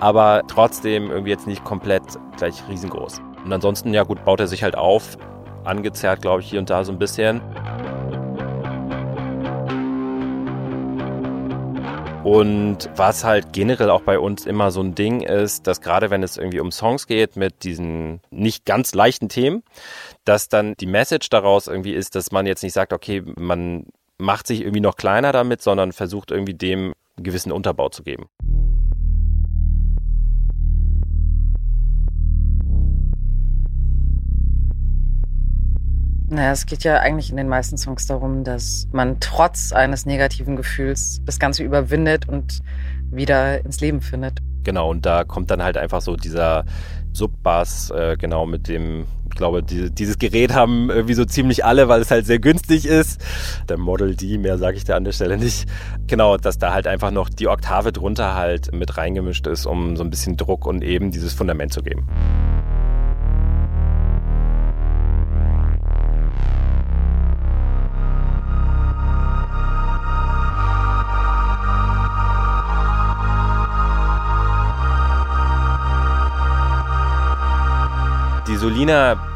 aber 0.00 0.42
trotzdem 0.48 1.12
irgendwie 1.12 1.30
jetzt 1.30 1.46
nicht 1.46 1.62
komplett 1.62 2.02
gleich 2.36 2.60
riesengroß. 2.68 3.22
Und 3.44 3.52
ansonsten, 3.52 3.94
ja 3.94 4.04
gut, 4.04 4.24
baut 4.24 4.40
er 4.40 4.46
sich 4.46 4.62
halt 4.62 4.76
auf, 4.76 5.16
angezerrt, 5.64 6.22
glaube 6.22 6.40
ich, 6.42 6.50
hier 6.50 6.58
und 6.58 6.70
da 6.70 6.84
so 6.84 6.92
ein 6.92 6.98
bisschen. 6.98 7.40
Und 12.22 12.90
was 12.96 13.24
halt 13.24 13.52
generell 13.52 13.88
auch 13.88 14.02
bei 14.02 14.18
uns 14.18 14.44
immer 14.44 14.70
so 14.70 14.82
ein 14.82 14.94
Ding 14.94 15.22
ist, 15.22 15.66
dass 15.66 15.80
gerade 15.80 16.10
wenn 16.10 16.22
es 16.22 16.36
irgendwie 16.36 16.60
um 16.60 16.70
Songs 16.70 17.06
geht 17.06 17.34
mit 17.36 17.64
diesen 17.64 18.20
nicht 18.30 18.66
ganz 18.66 18.94
leichten 18.94 19.28
Themen, 19.30 19.62
dass 20.24 20.48
dann 20.48 20.74
die 20.78 20.86
Message 20.86 21.30
daraus 21.30 21.66
irgendwie 21.66 21.94
ist, 21.94 22.14
dass 22.14 22.30
man 22.30 22.46
jetzt 22.46 22.62
nicht 22.62 22.74
sagt, 22.74 22.92
okay, 22.92 23.22
man 23.36 23.86
macht 24.18 24.46
sich 24.46 24.60
irgendwie 24.60 24.80
noch 24.80 24.96
kleiner 24.96 25.32
damit, 25.32 25.62
sondern 25.62 25.92
versucht 25.92 26.30
irgendwie 26.30 26.54
dem 26.54 26.92
einen 27.16 27.24
gewissen 27.24 27.52
Unterbau 27.52 27.88
zu 27.88 28.02
geben. 28.02 28.26
Naja, 36.32 36.52
es 36.52 36.64
geht 36.64 36.84
ja 36.84 37.00
eigentlich 37.00 37.30
in 37.30 37.36
den 37.36 37.48
meisten 37.48 37.76
Songs 37.76 38.06
darum, 38.06 38.44
dass 38.44 38.86
man 38.92 39.18
trotz 39.18 39.72
eines 39.72 40.06
negativen 40.06 40.54
Gefühls 40.54 41.20
das 41.24 41.40
Ganze 41.40 41.64
überwindet 41.64 42.28
und 42.28 42.60
wieder 43.10 43.64
ins 43.64 43.80
Leben 43.80 44.00
findet. 44.00 44.38
Genau, 44.62 44.90
und 44.90 45.04
da 45.04 45.24
kommt 45.24 45.50
dann 45.50 45.60
halt 45.60 45.76
einfach 45.76 46.00
so 46.00 46.14
dieser 46.14 46.64
Subbass, 47.12 47.90
äh, 47.90 48.16
genau 48.16 48.46
mit 48.46 48.68
dem, 48.68 49.06
ich 49.28 49.34
glaube, 49.34 49.64
die, 49.64 49.90
dieses 49.90 50.18
Gerät 50.18 50.54
haben 50.54 50.88
irgendwie 50.88 51.14
so 51.14 51.24
ziemlich 51.24 51.64
alle, 51.64 51.88
weil 51.88 52.00
es 52.00 52.12
halt 52.12 52.26
sehr 52.26 52.38
günstig 52.38 52.86
ist. 52.86 53.20
Der 53.68 53.76
Model 53.76 54.14
D, 54.14 54.38
mehr 54.38 54.56
sage 54.56 54.76
ich 54.76 54.84
da 54.84 54.94
an 54.94 55.02
der 55.02 55.12
Stelle 55.12 55.36
nicht. 55.36 55.68
Genau, 56.06 56.36
dass 56.36 56.58
da 56.58 56.72
halt 56.72 56.86
einfach 56.86 57.10
noch 57.10 57.28
die 57.28 57.48
Oktave 57.48 57.90
drunter 57.90 58.36
halt 58.36 58.72
mit 58.72 58.96
reingemischt 58.96 59.48
ist, 59.48 59.66
um 59.66 59.96
so 59.96 60.04
ein 60.04 60.10
bisschen 60.10 60.36
Druck 60.36 60.64
und 60.64 60.84
eben 60.84 61.10
dieses 61.10 61.32
Fundament 61.32 61.72
zu 61.72 61.82
geben. 61.82 62.06
Die 78.68 78.84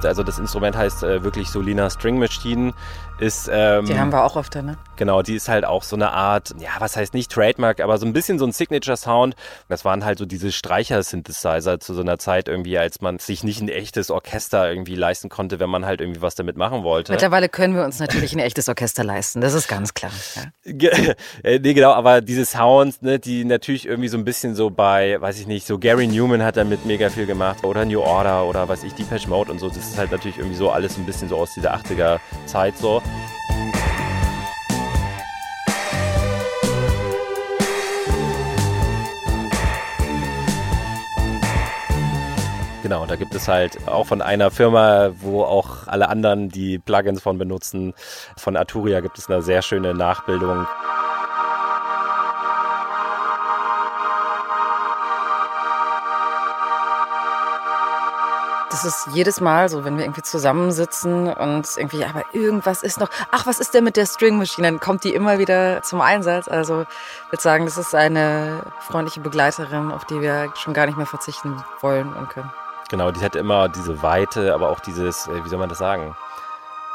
Also 0.06 0.22
das 0.22 0.38
Instrument 0.38 0.76
heißt 0.76 1.02
äh, 1.02 1.22
wirklich 1.22 1.48
Solina 1.48 1.90
String 1.90 2.18
Machine, 2.18 2.72
ist. 3.18 3.48
Ähm, 3.52 3.86
die 3.86 3.98
haben 3.98 4.12
wir 4.12 4.24
auch 4.24 4.36
öfter, 4.36 4.62
ne? 4.62 4.76
Genau, 4.96 5.22
die 5.22 5.34
ist 5.34 5.48
halt 5.48 5.64
auch 5.64 5.82
so 5.82 5.96
eine 5.96 6.12
Art, 6.12 6.54
ja, 6.58 6.70
was 6.78 6.96
heißt 6.96 7.14
nicht 7.14 7.30
Trademark, 7.30 7.80
aber 7.80 7.98
so 7.98 8.06
ein 8.06 8.12
bisschen 8.12 8.38
so 8.38 8.46
ein 8.46 8.52
Signature-Sound. 8.52 9.34
Das 9.68 9.84
waren 9.84 10.04
halt 10.04 10.18
so 10.18 10.26
diese 10.26 10.52
Streicher-Synthesizer 10.52 11.80
zu 11.80 11.94
so 11.94 12.00
einer 12.00 12.18
Zeit 12.18 12.48
irgendwie, 12.48 12.78
als 12.78 13.00
man 13.00 13.18
sich 13.18 13.44
nicht 13.44 13.60
ein 13.60 13.68
echtes 13.68 14.10
Orchester 14.10 14.68
irgendwie 14.68 14.94
leisten 14.94 15.28
konnte, 15.28 15.60
wenn 15.60 15.70
man 15.70 15.84
halt 15.84 16.00
irgendwie 16.00 16.22
was 16.22 16.34
damit 16.34 16.56
machen 16.56 16.82
wollte. 16.82 17.12
Mittlerweile 17.12 17.48
können 17.48 17.74
wir 17.74 17.84
uns 17.84 17.98
natürlich 17.98 18.32
ein 18.32 18.38
echtes 18.38 18.68
Orchester 18.68 19.04
leisten, 19.04 19.40
das 19.40 19.54
ist 19.54 19.68
ganz 19.68 19.94
klar. 19.94 20.12
Ja. 20.64 20.90
Äh, 21.42 21.58
nee, 21.58 21.74
genau, 21.74 21.92
aber 21.92 22.20
diese 22.20 22.44
Sounds, 22.44 23.02
ne, 23.02 23.18
die 23.18 23.44
natürlich 23.44 23.86
irgendwie 23.86 24.08
so 24.08 24.16
ein 24.16 24.24
bisschen 24.24 24.54
so 24.54 24.70
bei, 24.70 25.20
weiß 25.20 25.38
ich 25.40 25.46
nicht, 25.46 25.66
so 25.66 25.78
Gary 25.78 26.06
Newman 26.06 26.42
hat 26.42 26.56
damit 26.56 26.86
mega 26.86 27.10
viel 27.10 27.26
gemacht 27.26 27.64
oder 27.64 27.84
New 27.84 28.00
Order 28.00 28.44
oder 28.44 28.68
weiß 28.68 28.84
ich, 28.84 28.94
Depeche 28.94 29.28
Mode 29.28 29.50
und 29.50 29.58
so. 29.58 29.68
Das 29.68 29.93
ist 29.94 29.98
halt 29.98 30.10
natürlich 30.10 30.38
irgendwie 30.38 30.56
so 30.56 30.70
alles 30.70 30.98
ein 30.98 31.06
bisschen 31.06 31.28
so 31.28 31.36
aus 31.36 31.54
dieser 31.54 31.72
80er 31.72 32.18
Zeit 32.46 32.76
so. 32.76 33.00
Genau, 42.82 43.06
da 43.06 43.14
gibt 43.14 43.36
es 43.36 43.46
halt 43.46 43.86
auch 43.86 44.06
von 44.06 44.20
einer 44.20 44.50
Firma, 44.50 45.12
wo 45.20 45.44
auch 45.44 45.86
alle 45.86 46.08
anderen 46.08 46.48
die 46.48 46.80
Plugins 46.80 47.22
von 47.22 47.38
benutzen. 47.38 47.94
Von 48.36 48.56
Arturia 48.56 48.98
gibt 48.98 49.16
es 49.16 49.30
eine 49.30 49.42
sehr 49.42 49.62
schöne 49.62 49.94
Nachbildung. 49.94 50.66
Das 58.84 59.06
ist 59.06 59.14
jedes 59.14 59.40
Mal 59.40 59.70
so, 59.70 59.82
wenn 59.84 59.96
wir 59.96 60.04
irgendwie 60.04 60.20
zusammensitzen 60.20 61.32
und 61.32 61.66
irgendwie, 61.76 62.04
aber 62.04 62.22
irgendwas 62.32 62.82
ist 62.82 63.00
noch. 63.00 63.08
Ach, 63.30 63.46
was 63.46 63.58
ist 63.58 63.72
denn 63.72 63.82
mit 63.82 63.96
der 63.96 64.04
String 64.04 64.36
Machine? 64.36 64.68
Dann 64.68 64.78
kommt 64.78 65.04
die 65.04 65.14
immer 65.14 65.38
wieder 65.38 65.80
zum 65.82 66.02
Einsatz. 66.02 66.48
Also 66.48 66.82
ich 66.82 67.32
würde 67.32 67.42
sagen, 67.42 67.64
das 67.64 67.78
ist 67.78 67.94
eine 67.94 68.60
freundliche 68.80 69.20
Begleiterin, 69.20 69.90
auf 69.90 70.04
die 70.04 70.20
wir 70.20 70.52
schon 70.54 70.74
gar 70.74 70.84
nicht 70.84 70.98
mehr 70.98 71.06
verzichten 71.06 71.64
wollen 71.80 72.12
und 72.12 72.28
können. 72.28 72.52
Genau, 72.90 73.10
die 73.10 73.20
hat 73.20 73.36
immer 73.36 73.70
diese 73.70 74.02
Weite, 74.02 74.52
aber 74.52 74.68
auch 74.68 74.80
dieses, 74.80 75.28
äh, 75.28 75.42
wie 75.42 75.48
soll 75.48 75.58
man 75.58 75.70
das 75.70 75.78
sagen? 75.78 76.14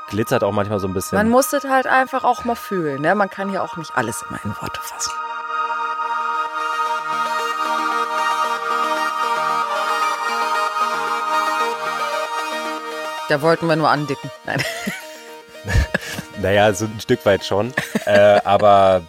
Glitzert 0.10 0.44
auch 0.44 0.52
manchmal 0.52 0.80
so 0.80 0.88
ein 0.88 0.94
bisschen. 0.94 1.18
Man 1.18 1.30
muss 1.30 1.52
es 1.54 1.64
halt 1.64 1.88
einfach 1.88 2.24
auch 2.24 2.46
mal 2.46 2.56
fühlen. 2.56 3.02
Ne? 3.02 3.16
Man 3.16 3.32
kann 3.32 3.52
ja 3.52 3.64
auch 3.64 3.78
nicht 3.78 3.96
alles 3.96 4.24
immer 4.30 4.40
in 4.44 4.52
Worte 4.62 4.80
fassen. 4.80 5.12
Da 13.30 13.44
wollten 13.44 13.68
wir 13.68 13.76
nur 13.76 13.90
andicken. 13.90 14.32
Nein. 14.48 14.62
naja, 16.42 16.74
so 16.74 16.86
ein 16.86 17.00
Stück 17.00 17.24
weit 17.28 17.46
schon. 17.46 17.72
äh, 18.06 18.42
aber 18.44 19.04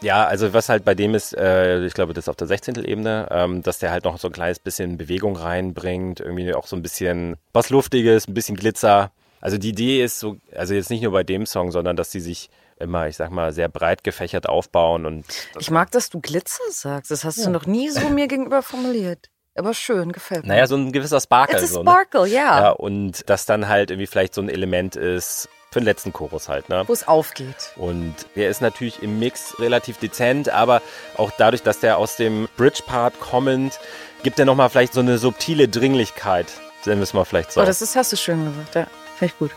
ja, 0.00 0.26
also 0.26 0.54
was 0.54 0.70
halt 0.70 0.86
bei 0.86 0.94
dem 0.94 1.14
ist, 1.14 1.36
äh, 1.36 1.84
ich 1.84 1.92
glaube, 1.92 2.14
das 2.14 2.24
ist 2.24 2.28
auf 2.30 2.36
der 2.36 2.46
16. 2.46 2.84
Ebene, 2.84 3.28
ähm, 3.30 3.62
dass 3.62 3.78
der 3.78 3.90
halt 3.90 4.04
noch 4.04 4.18
so 4.18 4.28
ein 4.28 4.32
kleines 4.32 4.58
bisschen 4.58 4.96
Bewegung 4.96 5.36
reinbringt, 5.36 6.20
irgendwie 6.20 6.54
auch 6.54 6.66
so 6.66 6.76
ein 6.76 6.82
bisschen 6.82 7.36
was 7.52 7.68
Luftiges, 7.68 8.26
ein 8.26 8.32
bisschen 8.32 8.56
Glitzer. 8.56 9.10
Also 9.42 9.58
die 9.58 9.68
Idee 9.68 10.02
ist 10.02 10.18
so, 10.18 10.38
also 10.54 10.72
jetzt 10.72 10.88
nicht 10.88 11.02
nur 11.02 11.12
bei 11.12 11.22
dem 11.22 11.44
Song, 11.44 11.72
sondern 11.72 11.94
dass 11.94 12.08
die 12.08 12.20
sich 12.20 12.48
immer, 12.78 13.06
ich 13.06 13.16
sag 13.16 13.30
mal, 13.30 13.52
sehr 13.52 13.68
breit 13.68 14.02
gefächert 14.02 14.48
aufbauen 14.48 15.04
und. 15.04 15.26
Ich 15.58 15.70
mag, 15.70 15.90
dass 15.90 16.08
du 16.08 16.20
Glitzer 16.20 16.64
sagst. 16.70 17.10
Das 17.10 17.24
hast 17.24 17.36
ja. 17.38 17.44
du 17.44 17.50
noch 17.50 17.66
nie 17.66 17.90
so 17.90 18.08
mir 18.08 18.28
gegenüber 18.28 18.62
formuliert. 18.62 19.28
Aber 19.56 19.74
schön, 19.74 20.12
gefällt 20.12 20.42
mir. 20.42 20.48
Naja, 20.48 20.66
so 20.66 20.76
ein 20.76 20.92
gewisser 20.92 21.20
Sparkle. 21.20 21.60
It's 21.60 21.76
a 21.76 21.80
sparkle, 21.80 22.20
so, 22.20 22.26
ne? 22.26 22.32
ja. 22.32 22.60
ja. 22.60 22.70
Und 22.70 23.28
das 23.28 23.46
dann 23.46 23.68
halt 23.68 23.90
irgendwie 23.90 24.06
vielleicht 24.06 24.34
so 24.34 24.40
ein 24.40 24.48
Element 24.48 24.96
ist 24.96 25.48
für 25.70 25.80
den 25.80 25.84
letzten 25.84 26.12
Chorus 26.12 26.48
halt, 26.48 26.68
ne? 26.68 26.84
Wo 26.86 26.92
es 26.92 27.06
aufgeht. 27.08 27.72
Und 27.76 28.14
der 28.34 28.48
ist 28.48 28.60
natürlich 28.60 29.02
im 29.02 29.18
Mix 29.18 29.58
relativ 29.58 29.98
dezent, 29.98 30.48
aber 30.48 30.80
auch 31.16 31.30
dadurch, 31.36 31.62
dass 31.62 31.80
der 31.80 31.98
aus 31.98 32.16
dem 32.16 32.48
Bridge-Part 32.56 33.20
kommend, 33.20 33.78
gibt 34.22 34.38
er 34.38 34.44
nochmal 34.44 34.70
vielleicht 34.70 34.94
so 34.94 35.00
eine 35.00 35.18
subtile 35.18 35.68
Dringlichkeit 35.68 36.46
Nennen 36.86 37.00
wir 37.00 37.04
es 37.04 37.14
mal 37.14 37.24
vielleicht 37.24 37.52
so. 37.52 37.60
Oh, 37.60 37.64
das 37.64 37.82
ist, 37.82 37.96
hast 37.96 38.12
du 38.12 38.16
schön 38.16 38.44
gesagt, 38.44 38.74
ja. 38.74 38.86
Finde 39.16 39.32
ich 39.32 39.38
gut. 39.38 39.50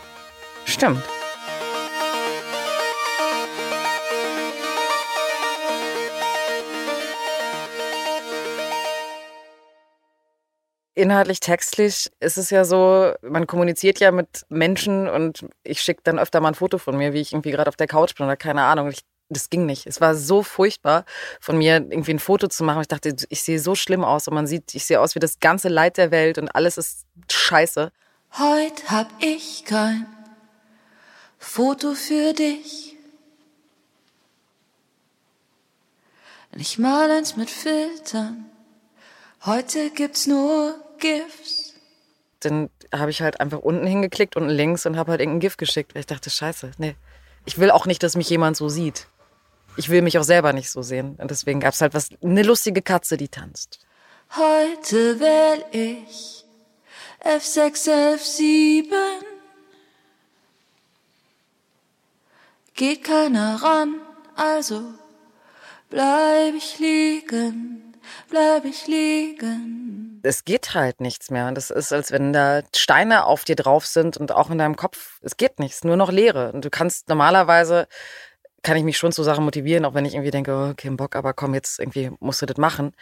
Stimmt. 0.64 1.02
Inhaltlich, 10.94 11.38
textlich 11.40 12.10
ist 12.18 12.36
es 12.36 12.50
ja 12.50 12.64
so, 12.64 13.12
man 13.22 13.46
kommuniziert 13.46 14.00
ja 14.00 14.10
mit 14.10 14.44
Menschen 14.48 15.08
und 15.08 15.46
ich 15.62 15.80
schicke 15.82 16.00
dann 16.02 16.18
öfter 16.18 16.40
mal 16.40 16.48
ein 16.48 16.54
Foto 16.54 16.78
von 16.78 16.96
mir, 16.96 17.12
wie 17.12 17.20
ich 17.20 17.32
irgendwie 17.32 17.52
gerade 17.52 17.68
auf 17.68 17.76
der 17.76 17.86
Couch 17.86 18.16
bin 18.16 18.26
oder 18.26 18.36
keine 18.36 18.62
Ahnung. 18.64 18.88
Ich, 18.88 19.00
das 19.28 19.50
ging 19.50 19.66
nicht. 19.66 19.86
Es 19.86 20.00
war 20.00 20.16
so 20.16 20.42
furchtbar, 20.42 21.04
von 21.40 21.58
mir 21.58 21.74
irgendwie 21.76 22.14
ein 22.14 22.18
Foto 22.18 22.48
zu 22.48 22.64
machen. 22.64 22.82
Ich 22.82 22.88
dachte, 22.88 23.14
ich 23.28 23.42
sehe 23.42 23.60
so 23.60 23.76
schlimm 23.76 24.02
aus 24.04 24.26
und 24.26 24.34
man 24.34 24.48
sieht, 24.48 24.74
ich 24.74 24.84
sehe 24.84 25.00
aus 25.00 25.14
wie 25.14 25.20
das 25.20 25.38
ganze 25.38 25.68
Leid 25.68 25.96
der 25.96 26.10
Welt 26.10 26.38
und 26.38 26.48
alles 26.48 26.76
ist 26.76 27.06
scheiße. 27.30 27.92
Heute 28.38 28.90
hab 28.90 29.10
ich 29.20 29.64
kein 29.64 30.06
Foto 31.38 31.94
für 31.94 32.32
dich. 32.32 32.96
Nicht 36.52 36.78
mal 36.78 37.10
eins 37.10 37.36
mit 37.36 37.48
Filtern. 37.48 38.50
Heute 39.46 39.90
gibt's 39.90 40.26
nur 40.26 40.74
GIFs. 40.98 41.74
Dann 42.40 42.68
habe 42.92 43.10
ich 43.10 43.22
halt 43.22 43.40
einfach 43.40 43.58
unten 43.60 43.86
hingeklickt, 43.86 44.36
unten 44.36 44.50
links 44.50 44.86
und 44.86 44.96
habe 44.96 45.12
halt 45.12 45.20
irgendein 45.20 45.40
GIF 45.40 45.56
geschickt. 45.56 45.94
Weil 45.94 46.00
ich 46.00 46.06
dachte, 46.06 46.30
scheiße, 46.30 46.72
nee. 46.78 46.94
Ich 47.46 47.58
will 47.58 47.70
auch 47.70 47.86
nicht, 47.86 48.02
dass 48.02 48.16
mich 48.16 48.28
jemand 48.28 48.56
so 48.56 48.68
sieht. 48.68 49.06
Ich 49.76 49.88
will 49.88 50.02
mich 50.02 50.18
auch 50.18 50.24
selber 50.24 50.52
nicht 50.52 50.70
so 50.70 50.82
sehen. 50.82 51.16
Und 51.16 51.30
deswegen 51.30 51.60
gab's 51.60 51.80
halt 51.80 51.94
was, 51.94 52.10
eine 52.22 52.42
lustige 52.42 52.82
Katze, 52.82 53.16
die 53.16 53.28
tanzt. 53.28 53.80
Heute 54.36 55.20
wähl 55.20 55.64
ich 55.72 56.44
F6, 57.24 58.16
F7. 58.16 58.92
Geht 62.74 63.04
keiner 63.04 63.62
ran, 63.62 63.96
also 64.36 64.82
bleib 65.90 66.54
ich 66.54 66.78
liegen, 66.78 67.89
bleib 68.28 68.64
ich 68.64 68.86
liegen. 68.86 70.20
Es 70.22 70.44
geht 70.44 70.74
halt 70.74 71.00
nichts 71.00 71.30
mehr. 71.30 71.52
Es 71.56 71.70
ist, 71.70 71.92
als 71.92 72.12
wenn 72.12 72.32
da 72.32 72.62
Steine 72.74 73.24
auf 73.24 73.44
dir 73.44 73.56
drauf 73.56 73.86
sind 73.86 74.16
und 74.16 74.32
auch 74.32 74.50
in 74.50 74.58
deinem 74.58 74.76
Kopf. 74.76 75.18
Es 75.22 75.36
geht 75.36 75.58
nichts, 75.58 75.84
nur 75.84 75.96
noch 75.96 76.10
Leere. 76.10 76.52
Und 76.52 76.64
du 76.64 76.70
kannst 76.70 77.08
normalerweise 77.08 77.88
kann 78.62 78.76
ich 78.76 78.84
mich 78.84 78.98
schon 78.98 79.12
zu 79.12 79.22
Sachen 79.22 79.44
motivieren, 79.44 79.84
auch 79.84 79.94
wenn 79.94 80.04
ich 80.04 80.14
irgendwie 80.14 80.30
denke, 80.30 80.52
oh, 80.52 80.74
kein 80.76 80.96
Bock, 80.96 81.16
aber 81.16 81.32
komm, 81.32 81.54
jetzt 81.54 81.78
irgendwie 81.78 82.10
musst 82.20 82.42
du 82.42 82.46
das 82.46 82.58
machen. 82.58 82.92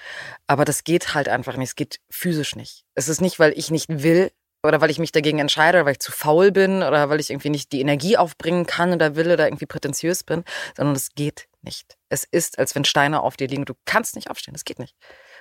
Aber 0.47 0.65
das 0.65 0.85
geht 0.85 1.15
halt 1.15 1.29
einfach 1.29 1.57
nicht. 1.57 1.71
Es 1.71 1.77
geht 1.77 2.01
physisch 2.09 2.55
nicht. 2.55 2.85
Es 2.95 3.09
ist 3.09 3.21
nicht, 3.21 3.39
weil 3.39 3.53
ich 3.57 3.71
nicht 3.71 3.89
will 3.89 4.31
oder 4.63 4.81
weil 4.81 4.91
ich 4.91 4.99
mich 4.99 5.13
dagegen 5.13 5.39
entscheide 5.39 5.79
oder 5.79 5.87
weil 5.87 5.93
ich 5.93 6.01
zu 6.01 6.13
faul 6.13 6.53
bin 6.53 6.83
oder 6.83 7.11
weil 7.11 7.21
ich 7.21 7.31
irgendwie 7.31 7.51
nicht 7.51 7.73
die 7.73 7.81
Energie 7.81 8.17
aufbringen 8.17 8.67
kann 8.67 8.93
oder 8.93 9.17
will 9.17 9.31
oder 9.31 9.47
irgendwie 9.47 9.67
prätentiös 9.67 10.25
bin, 10.25 10.45
sondern 10.77 10.97
es 10.97 11.15
geht 11.15 11.49
nicht. 11.69 11.99
Es 12.09 12.25
ist, 12.25 12.59
als 12.59 12.75
wenn 12.75 12.85
Steine 12.85 13.21
auf 13.23 13.37
dir 13.37 13.47
liegen. 13.47 13.67
Du 13.67 13.75
kannst 13.85 14.17
nicht 14.17 14.31
aufstehen. 14.31 14.55
Es 14.55 14.65
geht 14.65 14.79
nicht. 14.79 14.97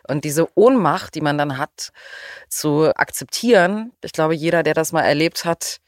Und 0.07 0.25
diese 0.25 0.48
Ohnmacht, 0.57 1.15
die 1.15 1.22
man 1.22 1.38
dann 1.38 1.57
hat, 1.57 1.93
zu 2.50 2.93
akzeptieren, 2.96 3.93
ich 4.03 4.12
glaube, 4.12 4.36
jeder, 4.36 4.62
der 4.62 4.74
das 4.74 4.91
mal 4.91 5.03
erlebt 5.03 5.46
hat, 5.46 5.79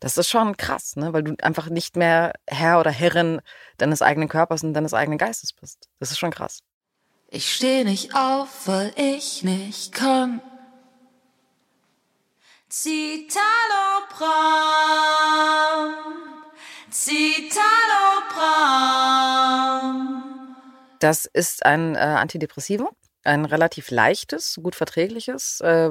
das 0.00 0.18
ist 0.18 0.28
schon 0.28 0.58
krass, 0.58 0.96
ne? 0.96 1.14
weil 1.14 1.22
du 1.22 1.34
einfach 1.42 1.70
nicht 1.70 1.96
mehr 1.96 2.34
Herr 2.46 2.80
oder 2.80 2.90
Herrin 2.90 3.40
deines 3.78 4.02
eigenen 4.02 4.28
Körpers 4.28 4.62
und 4.62 4.74
deines 4.74 4.92
eigenen 4.92 5.18
Geistes 5.18 5.54
bist. 5.54 5.88
Das 5.98 6.10
ist 6.10 6.18
schon 6.18 6.32
krass. 6.32 6.60
Ich 7.30 7.54
steh 7.54 7.84
nicht 7.84 8.14
auf, 8.14 8.66
weil 8.66 8.92
ich 8.96 9.42
nicht 9.42 9.94
kann. 9.94 10.42
Citalopram, 12.70 14.28
Citalopram. 16.98 18.56
Das 21.00 21.26
ist 21.26 21.64
ein 21.64 21.94
äh, 21.94 21.98
Antidepressivum 21.98 22.88
ein 23.24 23.44
relativ 23.44 23.90
leichtes, 23.90 24.58
gut 24.62 24.74
verträgliches, 24.74 25.60
äh, 25.60 25.90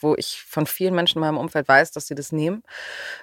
wo 0.00 0.14
ich 0.16 0.42
von 0.42 0.66
vielen 0.66 0.94
Menschen 0.94 1.18
in 1.18 1.20
meinem 1.20 1.36
Umfeld 1.36 1.68
weiß, 1.68 1.92
dass 1.92 2.06
sie 2.06 2.14
das 2.14 2.32
nehmen. 2.32 2.62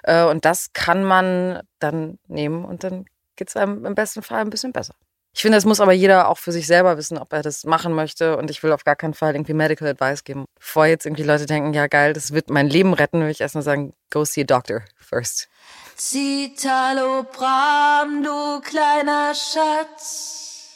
Äh, 0.04 0.24
und 0.24 0.44
das 0.44 0.72
kann 0.72 1.04
man 1.04 1.62
dann 1.78 2.18
nehmen 2.28 2.64
und 2.64 2.84
dann 2.84 3.06
geht 3.34 3.48
es 3.48 3.56
einem 3.56 3.84
im 3.84 3.94
besten 3.94 4.22
Fall 4.22 4.40
ein 4.40 4.50
bisschen 4.50 4.72
besser. 4.72 4.94
Ich 5.36 5.42
finde, 5.42 5.58
das 5.58 5.66
muss 5.66 5.80
aber 5.80 5.92
jeder 5.92 6.30
auch 6.30 6.38
für 6.38 6.50
sich 6.50 6.66
selber 6.66 6.96
wissen, 6.96 7.18
ob 7.18 7.30
er 7.34 7.42
das 7.42 7.64
machen 7.64 7.92
möchte. 7.92 8.38
Und 8.38 8.50
ich 8.50 8.62
will 8.62 8.72
auf 8.72 8.84
gar 8.84 8.96
keinen 8.96 9.12
Fall 9.12 9.34
irgendwie 9.34 9.52
Medical 9.52 9.86
Advice 9.86 10.24
geben. 10.24 10.46
Bevor 10.58 10.86
jetzt 10.86 11.04
irgendwie 11.04 11.24
Leute 11.24 11.44
denken, 11.44 11.74
ja 11.74 11.88
geil, 11.88 12.14
das 12.14 12.32
wird 12.32 12.48
mein 12.48 12.70
Leben 12.70 12.94
retten, 12.94 13.20
will 13.20 13.28
ich 13.28 13.42
erstmal 13.42 13.62
sagen, 13.62 13.92
go 14.08 14.24
see 14.24 14.40
a 14.40 14.44
doctor 14.44 14.80
first. 14.98 15.50
Citalopram, 15.94 18.22
du 18.22 18.62
kleiner 18.62 19.34
Schatz. 19.34 20.70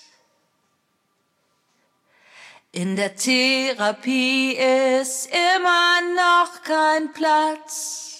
In 2.72 2.96
der 2.96 3.16
Therapie 3.16 4.58
ist 4.58 5.30
immer 5.56 6.02
noch 6.14 6.62
kein 6.64 7.10
Platz. 7.14 8.19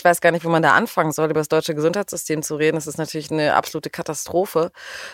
Ich 0.00 0.04
weiß 0.04 0.22
gar 0.22 0.30
nicht, 0.30 0.46
wo 0.46 0.48
man 0.48 0.62
da 0.62 0.72
anfangen 0.72 1.12
soll, 1.12 1.26
über 1.26 1.40
das 1.40 1.48
deutsche 1.48 1.74
Gesundheitssystem 1.74 2.42
zu 2.42 2.56
reden. 2.56 2.76
Das 2.76 2.86
ist 2.86 2.96
natürlich 2.96 3.30
eine 3.30 3.54
absolute 3.54 3.90
Katastrophe. 3.90 4.72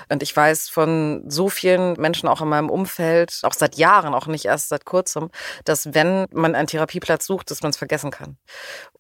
Und 0.09 0.23
ich 0.23 0.37
weiß 0.37 0.69
von 0.69 1.25
so 1.29 1.49
vielen 1.49 1.95
Menschen 1.95 2.29
auch 2.29 2.41
in 2.41 2.47
meinem 2.47 2.71
Umfeld, 2.71 3.41
auch 3.43 3.53
seit 3.53 3.75
Jahren, 3.75 4.15
auch 4.15 4.29
nicht 4.29 4.45
erst 4.45 4.69
seit 4.69 4.85
kurzem, 4.85 5.31
dass 5.65 5.93
wenn 5.93 6.27
man 6.31 6.55
einen 6.55 6.69
Therapieplatz 6.69 7.27
sucht, 7.27 7.51
dass 7.51 7.63
man 7.63 7.71
es 7.71 7.77
vergessen 7.77 8.13
kann. 8.13 8.37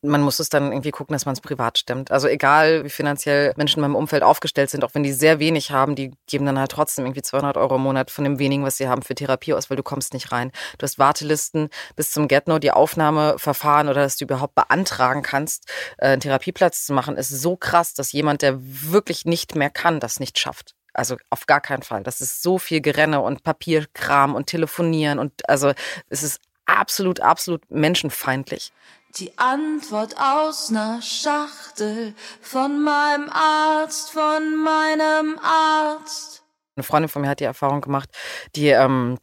Man 0.06 0.22
muss 0.22 0.38
es 0.38 0.48
dann 0.48 0.72
irgendwie 0.72 0.90
gucken, 0.90 1.12
dass 1.12 1.26
man 1.26 1.34
es 1.34 1.40
privat 1.40 1.78
stemmt. 1.78 2.10
Also 2.10 2.28
egal, 2.28 2.84
wie 2.84 2.90
finanziell 2.90 3.52
Menschen 3.56 3.78
in 3.78 3.82
meinem 3.82 3.96
Umfeld 3.96 4.22
aufgestellt 4.22 4.70
sind, 4.70 4.84
auch 4.84 4.94
wenn 4.94 5.02
die 5.02 5.12
sehr 5.12 5.38
wenig 5.38 5.70
haben, 5.70 5.94
die 5.94 6.12
geben 6.26 6.46
dann 6.46 6.58
halt 6.58 6.70
trotzdem 6.70 7.04
irgendwie 7.04 7.22
200 7.22 7.56
Euro 7.56 7.76
im 7.76 7.82
Monat 7.82 8.10
von 8.10 8.24
dem 8.24 8.38
wenigen, 8.38 8.64
was 8.64 8.76
sie 8.76 8.88
haben 8.88 9.02
für 9.02 9.14
Therapie 9.14 9.54
aus, 9.54 9.70
weil 9.70 9.76
du 9.76 9.82
kommst 9.82 10.14
nicht 10.14 10.32
rein. 10.32 10.52
Du 10.78 10.84
hast 10.84 10.98
Wartelisten 10.98 11.68
bis 11.96 12.10
zum 12.10 12.28
Get-No, 12.28 12.58
die 12.58 12.70
Aufnahmeverfahren 12.70 13.88
oder 13.88 14.02
dass 14.02 14.16
du 14.16 14.24
überhaupt 14.24 14.54
beantragen 14.54 15.22
kannst 15.22 15.70
äh, 15.98 16.08
einen 16.08 16.20
Therapieplatz 16.20 16.86
zu 16.86 16.92
machen, 16.92 17.16
ist 17.16 17.30
so 17.30 17.56
krass, 17.56 17.94
dass 17.94 18.12
jemand, 18.12 18.42
der 18.42 18.58
wirklich 18.58 19.24
nicht 19.24 19.54
mehr 19.54 19.70
kann, 19.70 20.00
das 20.00 20.20
nicht 20.20 20.38
schafft. 20.38 20.74
Also 20.92 21.16
auf 21.28 21.46
gar 21.46 21.60
keinen 21.60 21.82
Fall. 21.82 22.02
Das 22.02 22.20
ist 22.20 22.42
so 22.42 22.58
viel 22.58 22.80
Gerenne 22.80 23.20
und 23.20 23.42
Papierkram 23.42 24.34
und 24.34 24.46
Telefonieren 24.46 25.18
und 25.18 25.48
also 25.48 25.72
es 26.08 26.22
ist 26.22 26.40
absolut, 26.64 27.20
absolut 27.20 27.70
menschenfeindlich. 27.70 28.72
Die 29.18 29.38
Antwort 29.38 30.14
aus 30.18 30.70
ner 30.70 31.00
Schachtel 31.00 32.14
von 32.42 32.82
meinem 32.82 33.30
Arzt, 33.30 34.10
von 34.10 34.62
meinem 34.62 35.38
Arzt. 35.42 36.42
Eine 36.76 36.84
Freundin 36.84 37.08
von 37.08 37.22
mir 37.22 37.30
hat 37.30 37.40
die 37.40 37.44
Erfahrung 37.44 37.80
gemacht, 37.80 38.10
die 38.56 38.68
ähm, 38.68 39.16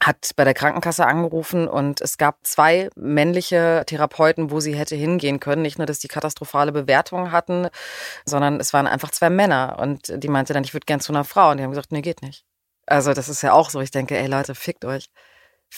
hat 0.00 0.32
bei 0.36 0.44
der 0.44 0.52
Krankenkasse 0.52 1.06
angerufen 1.06 1.66
und 1.66 2.02
es 2.02 2.18
gab 2.18 2.46
zwei 2.46 2.90
männliche 2.94 3.84
Therapeuten, 3.86 4.50
wo 4.50 4.60
sie 4.60 4.76
hätte 4.76 4.96
hingehen 4.96 5.40
können. 5.40 5.62
Nicht 5.62 5.78
nur, 5.78 5.86
dass 5.86 5.98
die 5.98 6.08
katastrophale 6.08 6.70
Bewertungen 6.70 7.32
hatten, 7.32 7.68
sondern 8.26 8.60
es 8.60 8.74
waren 8.74 8.86
einfach 8.86 9.10
zwei 9.12 9.30
Männer. 9.30 9.78
Und 9.80 10.12
die 10.14 10.28
meinte 10.28 10.52
dann, 10.52 10.64
ich 10.64 10.74
würde 10.74 10.84
gern 10.84 11.00
zu 11.00 11.10
einer 11.10 11.24
Frau. 11.24 11.50
Und 11.50 11.56
die 11.56 11.62
haben 11.64 11.70
gesagt, 11.70 11.90
nee, 11.90 12.02
geht 12.02 12.20
nicht. 12.20 12.44
Also 12.84 13.14
das 13.14 13.30
ist 13.30 13.40
ja 13.40 13.54
auch 13.54 13.70
so. 13.70 13.80
Ich 13.80 13.90
denke, 13.90 14.14
ey 14.16 14.26
Leute, 14.26 14.54
fickt 14.54 14.84
euch. 14.84 15.10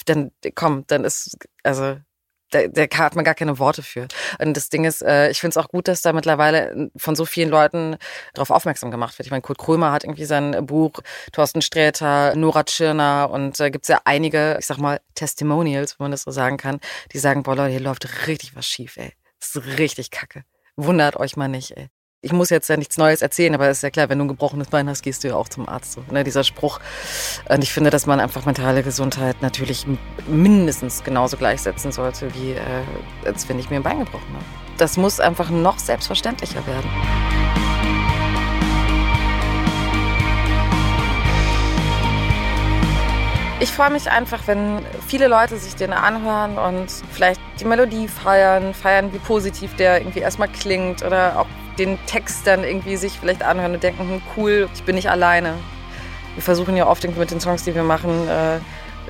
Dann 0.07 0.33
komm, 0.57 0.85
dann 0.89 1.05
ist, 1.05 1.39
also 1.63 1.99
da, 2.51 2.67
da 2.67 2.99
hat 2.99 3.17
man 3.17 3.25
gar 3.25 3.35
keine 3.35 3.59
Worte 3.59 3.83
für. 3.83 4.09
Und 4.39 4.57
das 4.57 4.69
Ding 4.69 4.85
ist, 4.85 5.03
äh, 5.03 5.31
ich 5.31 5.41
finde 5.41 5.51
es 5.51 5.57
auch 5.57 5.69
gut, 5.69 5.89
dass 5.89 6.03
da 6.03 6.13
mittlerweile 6.13 6.91
von 6.97 7.17
so 7.17 7.25
vielen 7.25 7.49
Leuten 7.49 7.97
darauf 8.35 8.51
aufmerksam 8.51 8.91
gemacht 8.91 9.19
wird. 9.19 9.27
Ich 9.27 9.31
meine, 9.31 9.43
Kurt 9.43 9.59
Krömer 9.59 9.93
hat 9.93 10.05
irgendwie 10.05 10.25
sein 10.25 10.67
Buch, 10.67 11.01
Thorsten 11.33 11.63
Sträter, 11.63 12.35
Nora 12.37 12.65
Tschirner 12.65 13.31
und 13.31 13.59
äh, 13.61 13.71
gibt 13.71 13.89
ja 13.89 14.01
einige, 14.05 14.57
ich 14.59 14.67
sag 14.67 14.79
mal, 14.79 15.01
Testimonials, 15.15 15.99
wenn 15.99 16.05
man 16.05 16.11
das 16.13 16.23
so 16.23 16.31
sagen 16.31 16.57
kann, 16.57 16.81
die 17.13 17.19
sagen, 17.19 17.43
boah 17.43 17.57
Leute, 17.57 17.73
hier 17.73 17.81
läuft 17.81 18.27
richtig 18.27 18.57
was 18.57 18.67
schief, 18.67 18.97
ey. 18.97 19.13
Das 19.39 19.57
ist 19.57 19.79
richtig 19.79 20.11
kacke. 20.11 20.45
Wundert 20.77 21.17
euch 21.17 21.37
mal 21.37 21.49
nicht, 21.49 21.77
ey 21.77 21.89
ich 22.23 22.33
muss 22.33 22.51
jetzt 22.51 22.69
ja 22.69 22.77
nichts 22.77 22.99
Neues 22.99 23.23
erzählen, 23.23 23.55
aber 23.55 23.69
es 23.69 23.79
ist 23.79 23.83
ja 23.83 23.89
klar, 23.89 24.11
wenn 24.11 24.19
du 24.19 24.27
ein 24.27 24.29
gebrochenes 24.29 24.69
Bein 24.69 24.91
hast, 24.91 25.01
gehst 25.01 25.25
du 25.25 25.29
ja 25.29 25.37
auch 25.37 25.49
zum 25.49 25.67
Arzt. 25.67 25.93
So, 25.93 26.05
ne, 26.11 26.23
dieser 26.23 26.45
Spruch. 26.45 26.79
Und 27.49 27.63
ich 27.63 27.73
finde, 27.73 27.89
dass 27.89 28.05
man 28.05 28.21
einfach 28.21 28.45
mentale 28.45 28.83
Gesundheit 28.83 29.41
natürlich 29.41 29.87
mindestens 30.29 31.03
genauso 31.03 31.39
gleichsetzen 31.39 31.93
sollte, 31.93 32.35
wie 32.35 32.53
äh, 32.53 32.61
als 33.25 33.49
wenn 33.49 33.59
ich 33.59 33.71
mir 33.71 33.77
ein 33.77 33.83
Bein 33.83 34.01
gebrochen 34.01 34.35
habe. 34.35 34.45
Das 34.77 34.99
muss 34.99 35.19
einfach 35.19 35.49
noch 35.49 35.79
selbstverständlicher 35.79 36.67
werden. 36.67 36.91
Ich 43.61 43.71
freue 43.71 43.91
mich 43.91 44.11
einfach, 44.11 44.47
wenn 44.47 44.81
viele 45.07 45.29
Leute 45.29 45.57
sich 45.57 45.75
den 45.75 45.93
anhören 45.93 46.59
und 46.59 46.91
vielleicht 47.13 47.41
die 47.61 47.65
Melodie 47.65 48.09
feiern, 48.09 48.75
feiern, 48.75 49.11
wie 49.13 49.19
positiv 49.19 49.75
der 49.77 50.01
irgendwie 50.01 50.21
erstmal 50.21 50.49
klingt 50.49 51.03
oder 51.03 51.39
auch 51.39 51.47
den 51.81 51.99
Text 52.07 52.47
dann 52.47 52.63
irgendwie 52.65 52.97
sich 52.97 53.19
vielleicht 53.19 53.43
anhören 53.43 53.75
und 53.75 53.83
denken, 53.83 54.09
hm, 54.09 54.23
cool, 54.37 54.69
ich 54.75 54.83
bin 54.85 54.95
nicht 54.95 55.11
alleine. 55.11 55.55
Wir 56.35 56.43
versuchen 56.43 56.77
ja 56.77 56.87
oft 56.87 57.05
mit 57.05 57.31
den 57.31 57.41
Songs, 57.41 57.65
die 57.65 57.75
wir 57.75 57.83
machen, 57.83 58.29
äh, 58.29 58.59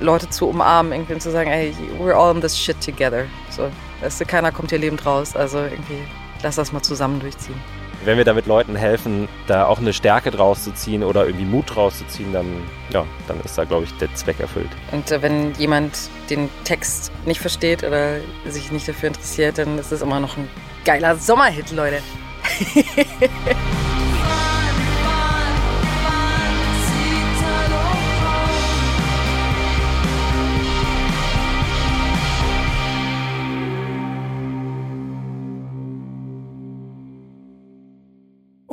Leute 0.02 0.30
zu 0.30 0.48
umarmen 0.48 0.92
irgendwie 0.92 1.14
und 1.14 1.20
zu 1.20 1.30
sagen, 1.30 1.50
hey, 1.50 1.74
we're 1.98 2.14
all 2.14 2.35
in 2.35 2.40
this 2.40 2.59
shit 2.59 2.80
together. 2.80 3.24
So, 3.50 3.68
Weißt 4.00 4.20
du, 4.20 4.24
keiner 4.24 4.50
kommt 4.50 4.70
hier 4.70 4.78
lebend 4.78 5.04
raus. 5.04 5.37
Also 5.37 5.59
irgendwie, 5.59 6.02
lass 6.42 6.56
das 6.56 6.72
mal 6.72 6.83
zusammen 6.83 7.20
durchziehen. 7.20 7.56
Wenn 8.02 8.16
wir 8.16 8.24
damit 8.24 8.46
Leuten 8.46 8.76
helfen, 8.76 9.28
da 9.46 9.66
auch 9.66 9.78
eine 9.78 9.92
Stärke 9.92 10.30
draus 10.30 10.64
zu 10.64 10.72
ziehen 10.72 11.04
oder 11.04 11.26
irgendwie 11.26 11.44
Mut 11.44 11.74
draus 11.74 11.98
zu 11.98 12.06
ziehen, 12.06 12.33
dann, 12.33 12.46
ja, 12.90 13.04
dann 13.28 13.38
ist 13.42 13.59
da, 13.59 13.64
glaube 13.64 13.85
ich, 13.85 13.92
der 13.98 14.14
Zweck 14.14 14.40
erfüllt. 14.40 14.70
Und 14.90 15.11
äh, 15.11 15.20
wenn 15.20 15.52
jemand 15.56 16.09
den 16.30 16.48
Text 16.64 17.12
nicht 17.26 17.40
versteht 17.42 17.85
oder 17.85 18.16
sich 18.46 18.72
nicht 18.72 18.88
dafür 18.88 19.09
interessiert, 19.09 19.59
dann 19.59 19.78
ist 19.78 19.92
es 19.92 20.00
immer 20.00 20.18
noch 20.18 20.38
ein 20.38 20.48
geiler 20.87 21.16
Sommerhit, 21.16 21.72
Leute. 21.72 21.98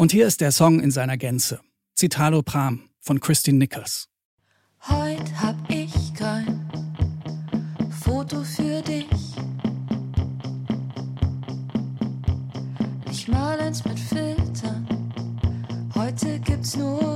Und 0.08 0.12
hier 0.14 0.28
ist 0.28 0.40
der 0.40 0.54
Song 0.54 0.80
in 0.80 0.90
seiner 0.92 1.18
Gänze. 1.18 1.60
Citalo 1.98 2.42
Pram 2.42 2.88
von 3.02 3.20
Christine 3.20 3.58
Nichols. 3.58 4.08
Heute 4.88 5.42
hab 5.42 5.58
ich 5.70 6.14
kein 6.14 6.47
Eins 13.68 13.84
mit 13.84 14.00
Filtern. 14.00 14.88
Heute 15.94 16.40
gibt's 16.40 16.78
nur 16.78 17.07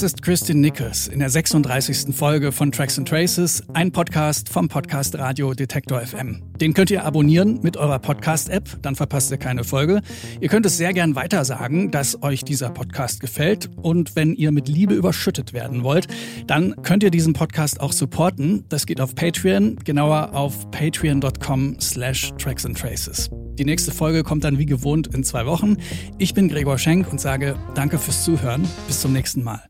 Das 0.00 0.14
ist 0.14 0.22
Kristin 0.22 0.62
Nichols 0.62 1.08
in 1.08 1.18
der 1.18 1.28
36. 1.28 2.16
Folge 2.16 2.52
von 2.52 2.72
Tracks 2.72 2.96
and 2.96 3.06
Traces, 3.06 3.62
ein 3.74 3.92
Podcast 3.92 4.48
vom 4.48 4.66
Podcast 4.66 5.18
Radio 5.18 5.52
Detektor 5.52 6.00
FM. 6.00 6.42
Den 6.58 6.72
könnt 6.72 6.90
ihr 6.90 7.04
abonnieren 7.04 7.60
mit 7.62 7.76
eurer 7.76 7.98
Podcast-App, 7.98 8.78
dann 8.80 8.96
verpasst 8.96 9.30
ihr 9.30 9.36
keine 9.36 9.62
Folge. 9.62 10.00
Ihr 10.40 10.48
könnt 10.48 10.64
es 10.64 10.78
sehr 10.78 10.94
gern 10.94 11.16
weitersagen, 11.16 11.90
dass 11.90 12.22
euch 12.22 12.44
dieser 12.44 12.70
Podcast 12.70 13.20
gefällt. 13.20 13.68
Und 13.76 14.16
wenn 14.16 14.34
ihr 14.34 14.52
mit 14.52 14.68
Liebe 14.68 14.94
überschüttet 14.94 15.52
werden 15.52 15.82
wollt, 15.84 16.06
dann 16.46 16.80
könnt 16.80 17.02
ihr 17.02 17.10
diesen 17.10 17.34
Podcast 17.34 17.78
auch 17.82 17.92
supporten. 17.92 18.64
Das 18.70 18.86
geht 18.86 19.02
auf 19.02 19.14
Patreon, 19.14 19.76
genauer 19.84 20.32
auf 20.32 20.70
patreon.com 20.70 21.78
slash 21.78 22.32
Tracks 22.38 22.64
and 22.64 22.78
Traces. 22.78 23.28
Die 23.58 23.66
nächste 23.66 23.92
Folge 23.92 24.22
kommt 24.22 24.44
dann 24.44 24.56
wie 24.56 24.64
gewohnt 24.64 25.08
in 25.08 25.24
zwei 25.24 25.44
Wochen. 25.44 25.76
Ich 26.16 26.32
bin 26.32 26.48
Gregor 26.48 26.78
Schenk 26.78 27.12
und 27.12 27.20
sage 27.20 27.56
danke 27.74 27.98
fürs 27.98 28.24
Zuhören. 28.24 28.66
Bis 28.86 29.02
zum 29.02 29.12
nächsten 29.12 29.44
Mal. 29.44 29.60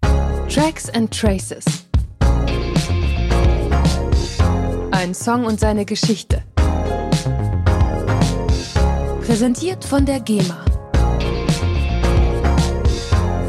Tracks 0.52 0.88
and 0.88 1.08
Traces. 1.12 1.64
Ein 4.90 5.14
Song 5.14 5.44
und 5.44 5.60
seine 5.60 5.84
Geschichte. 5.84 6.42
Präsentiert 9.24 9.84
von 9.84 10.04
der 10.04 10.18
GEMA. 10.18 10.64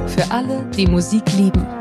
Für 0.05 0.29
alle, 0.31 0.63
die 0.77 0.85
Musik 0.85 1.23
lieben. 1.33 1.80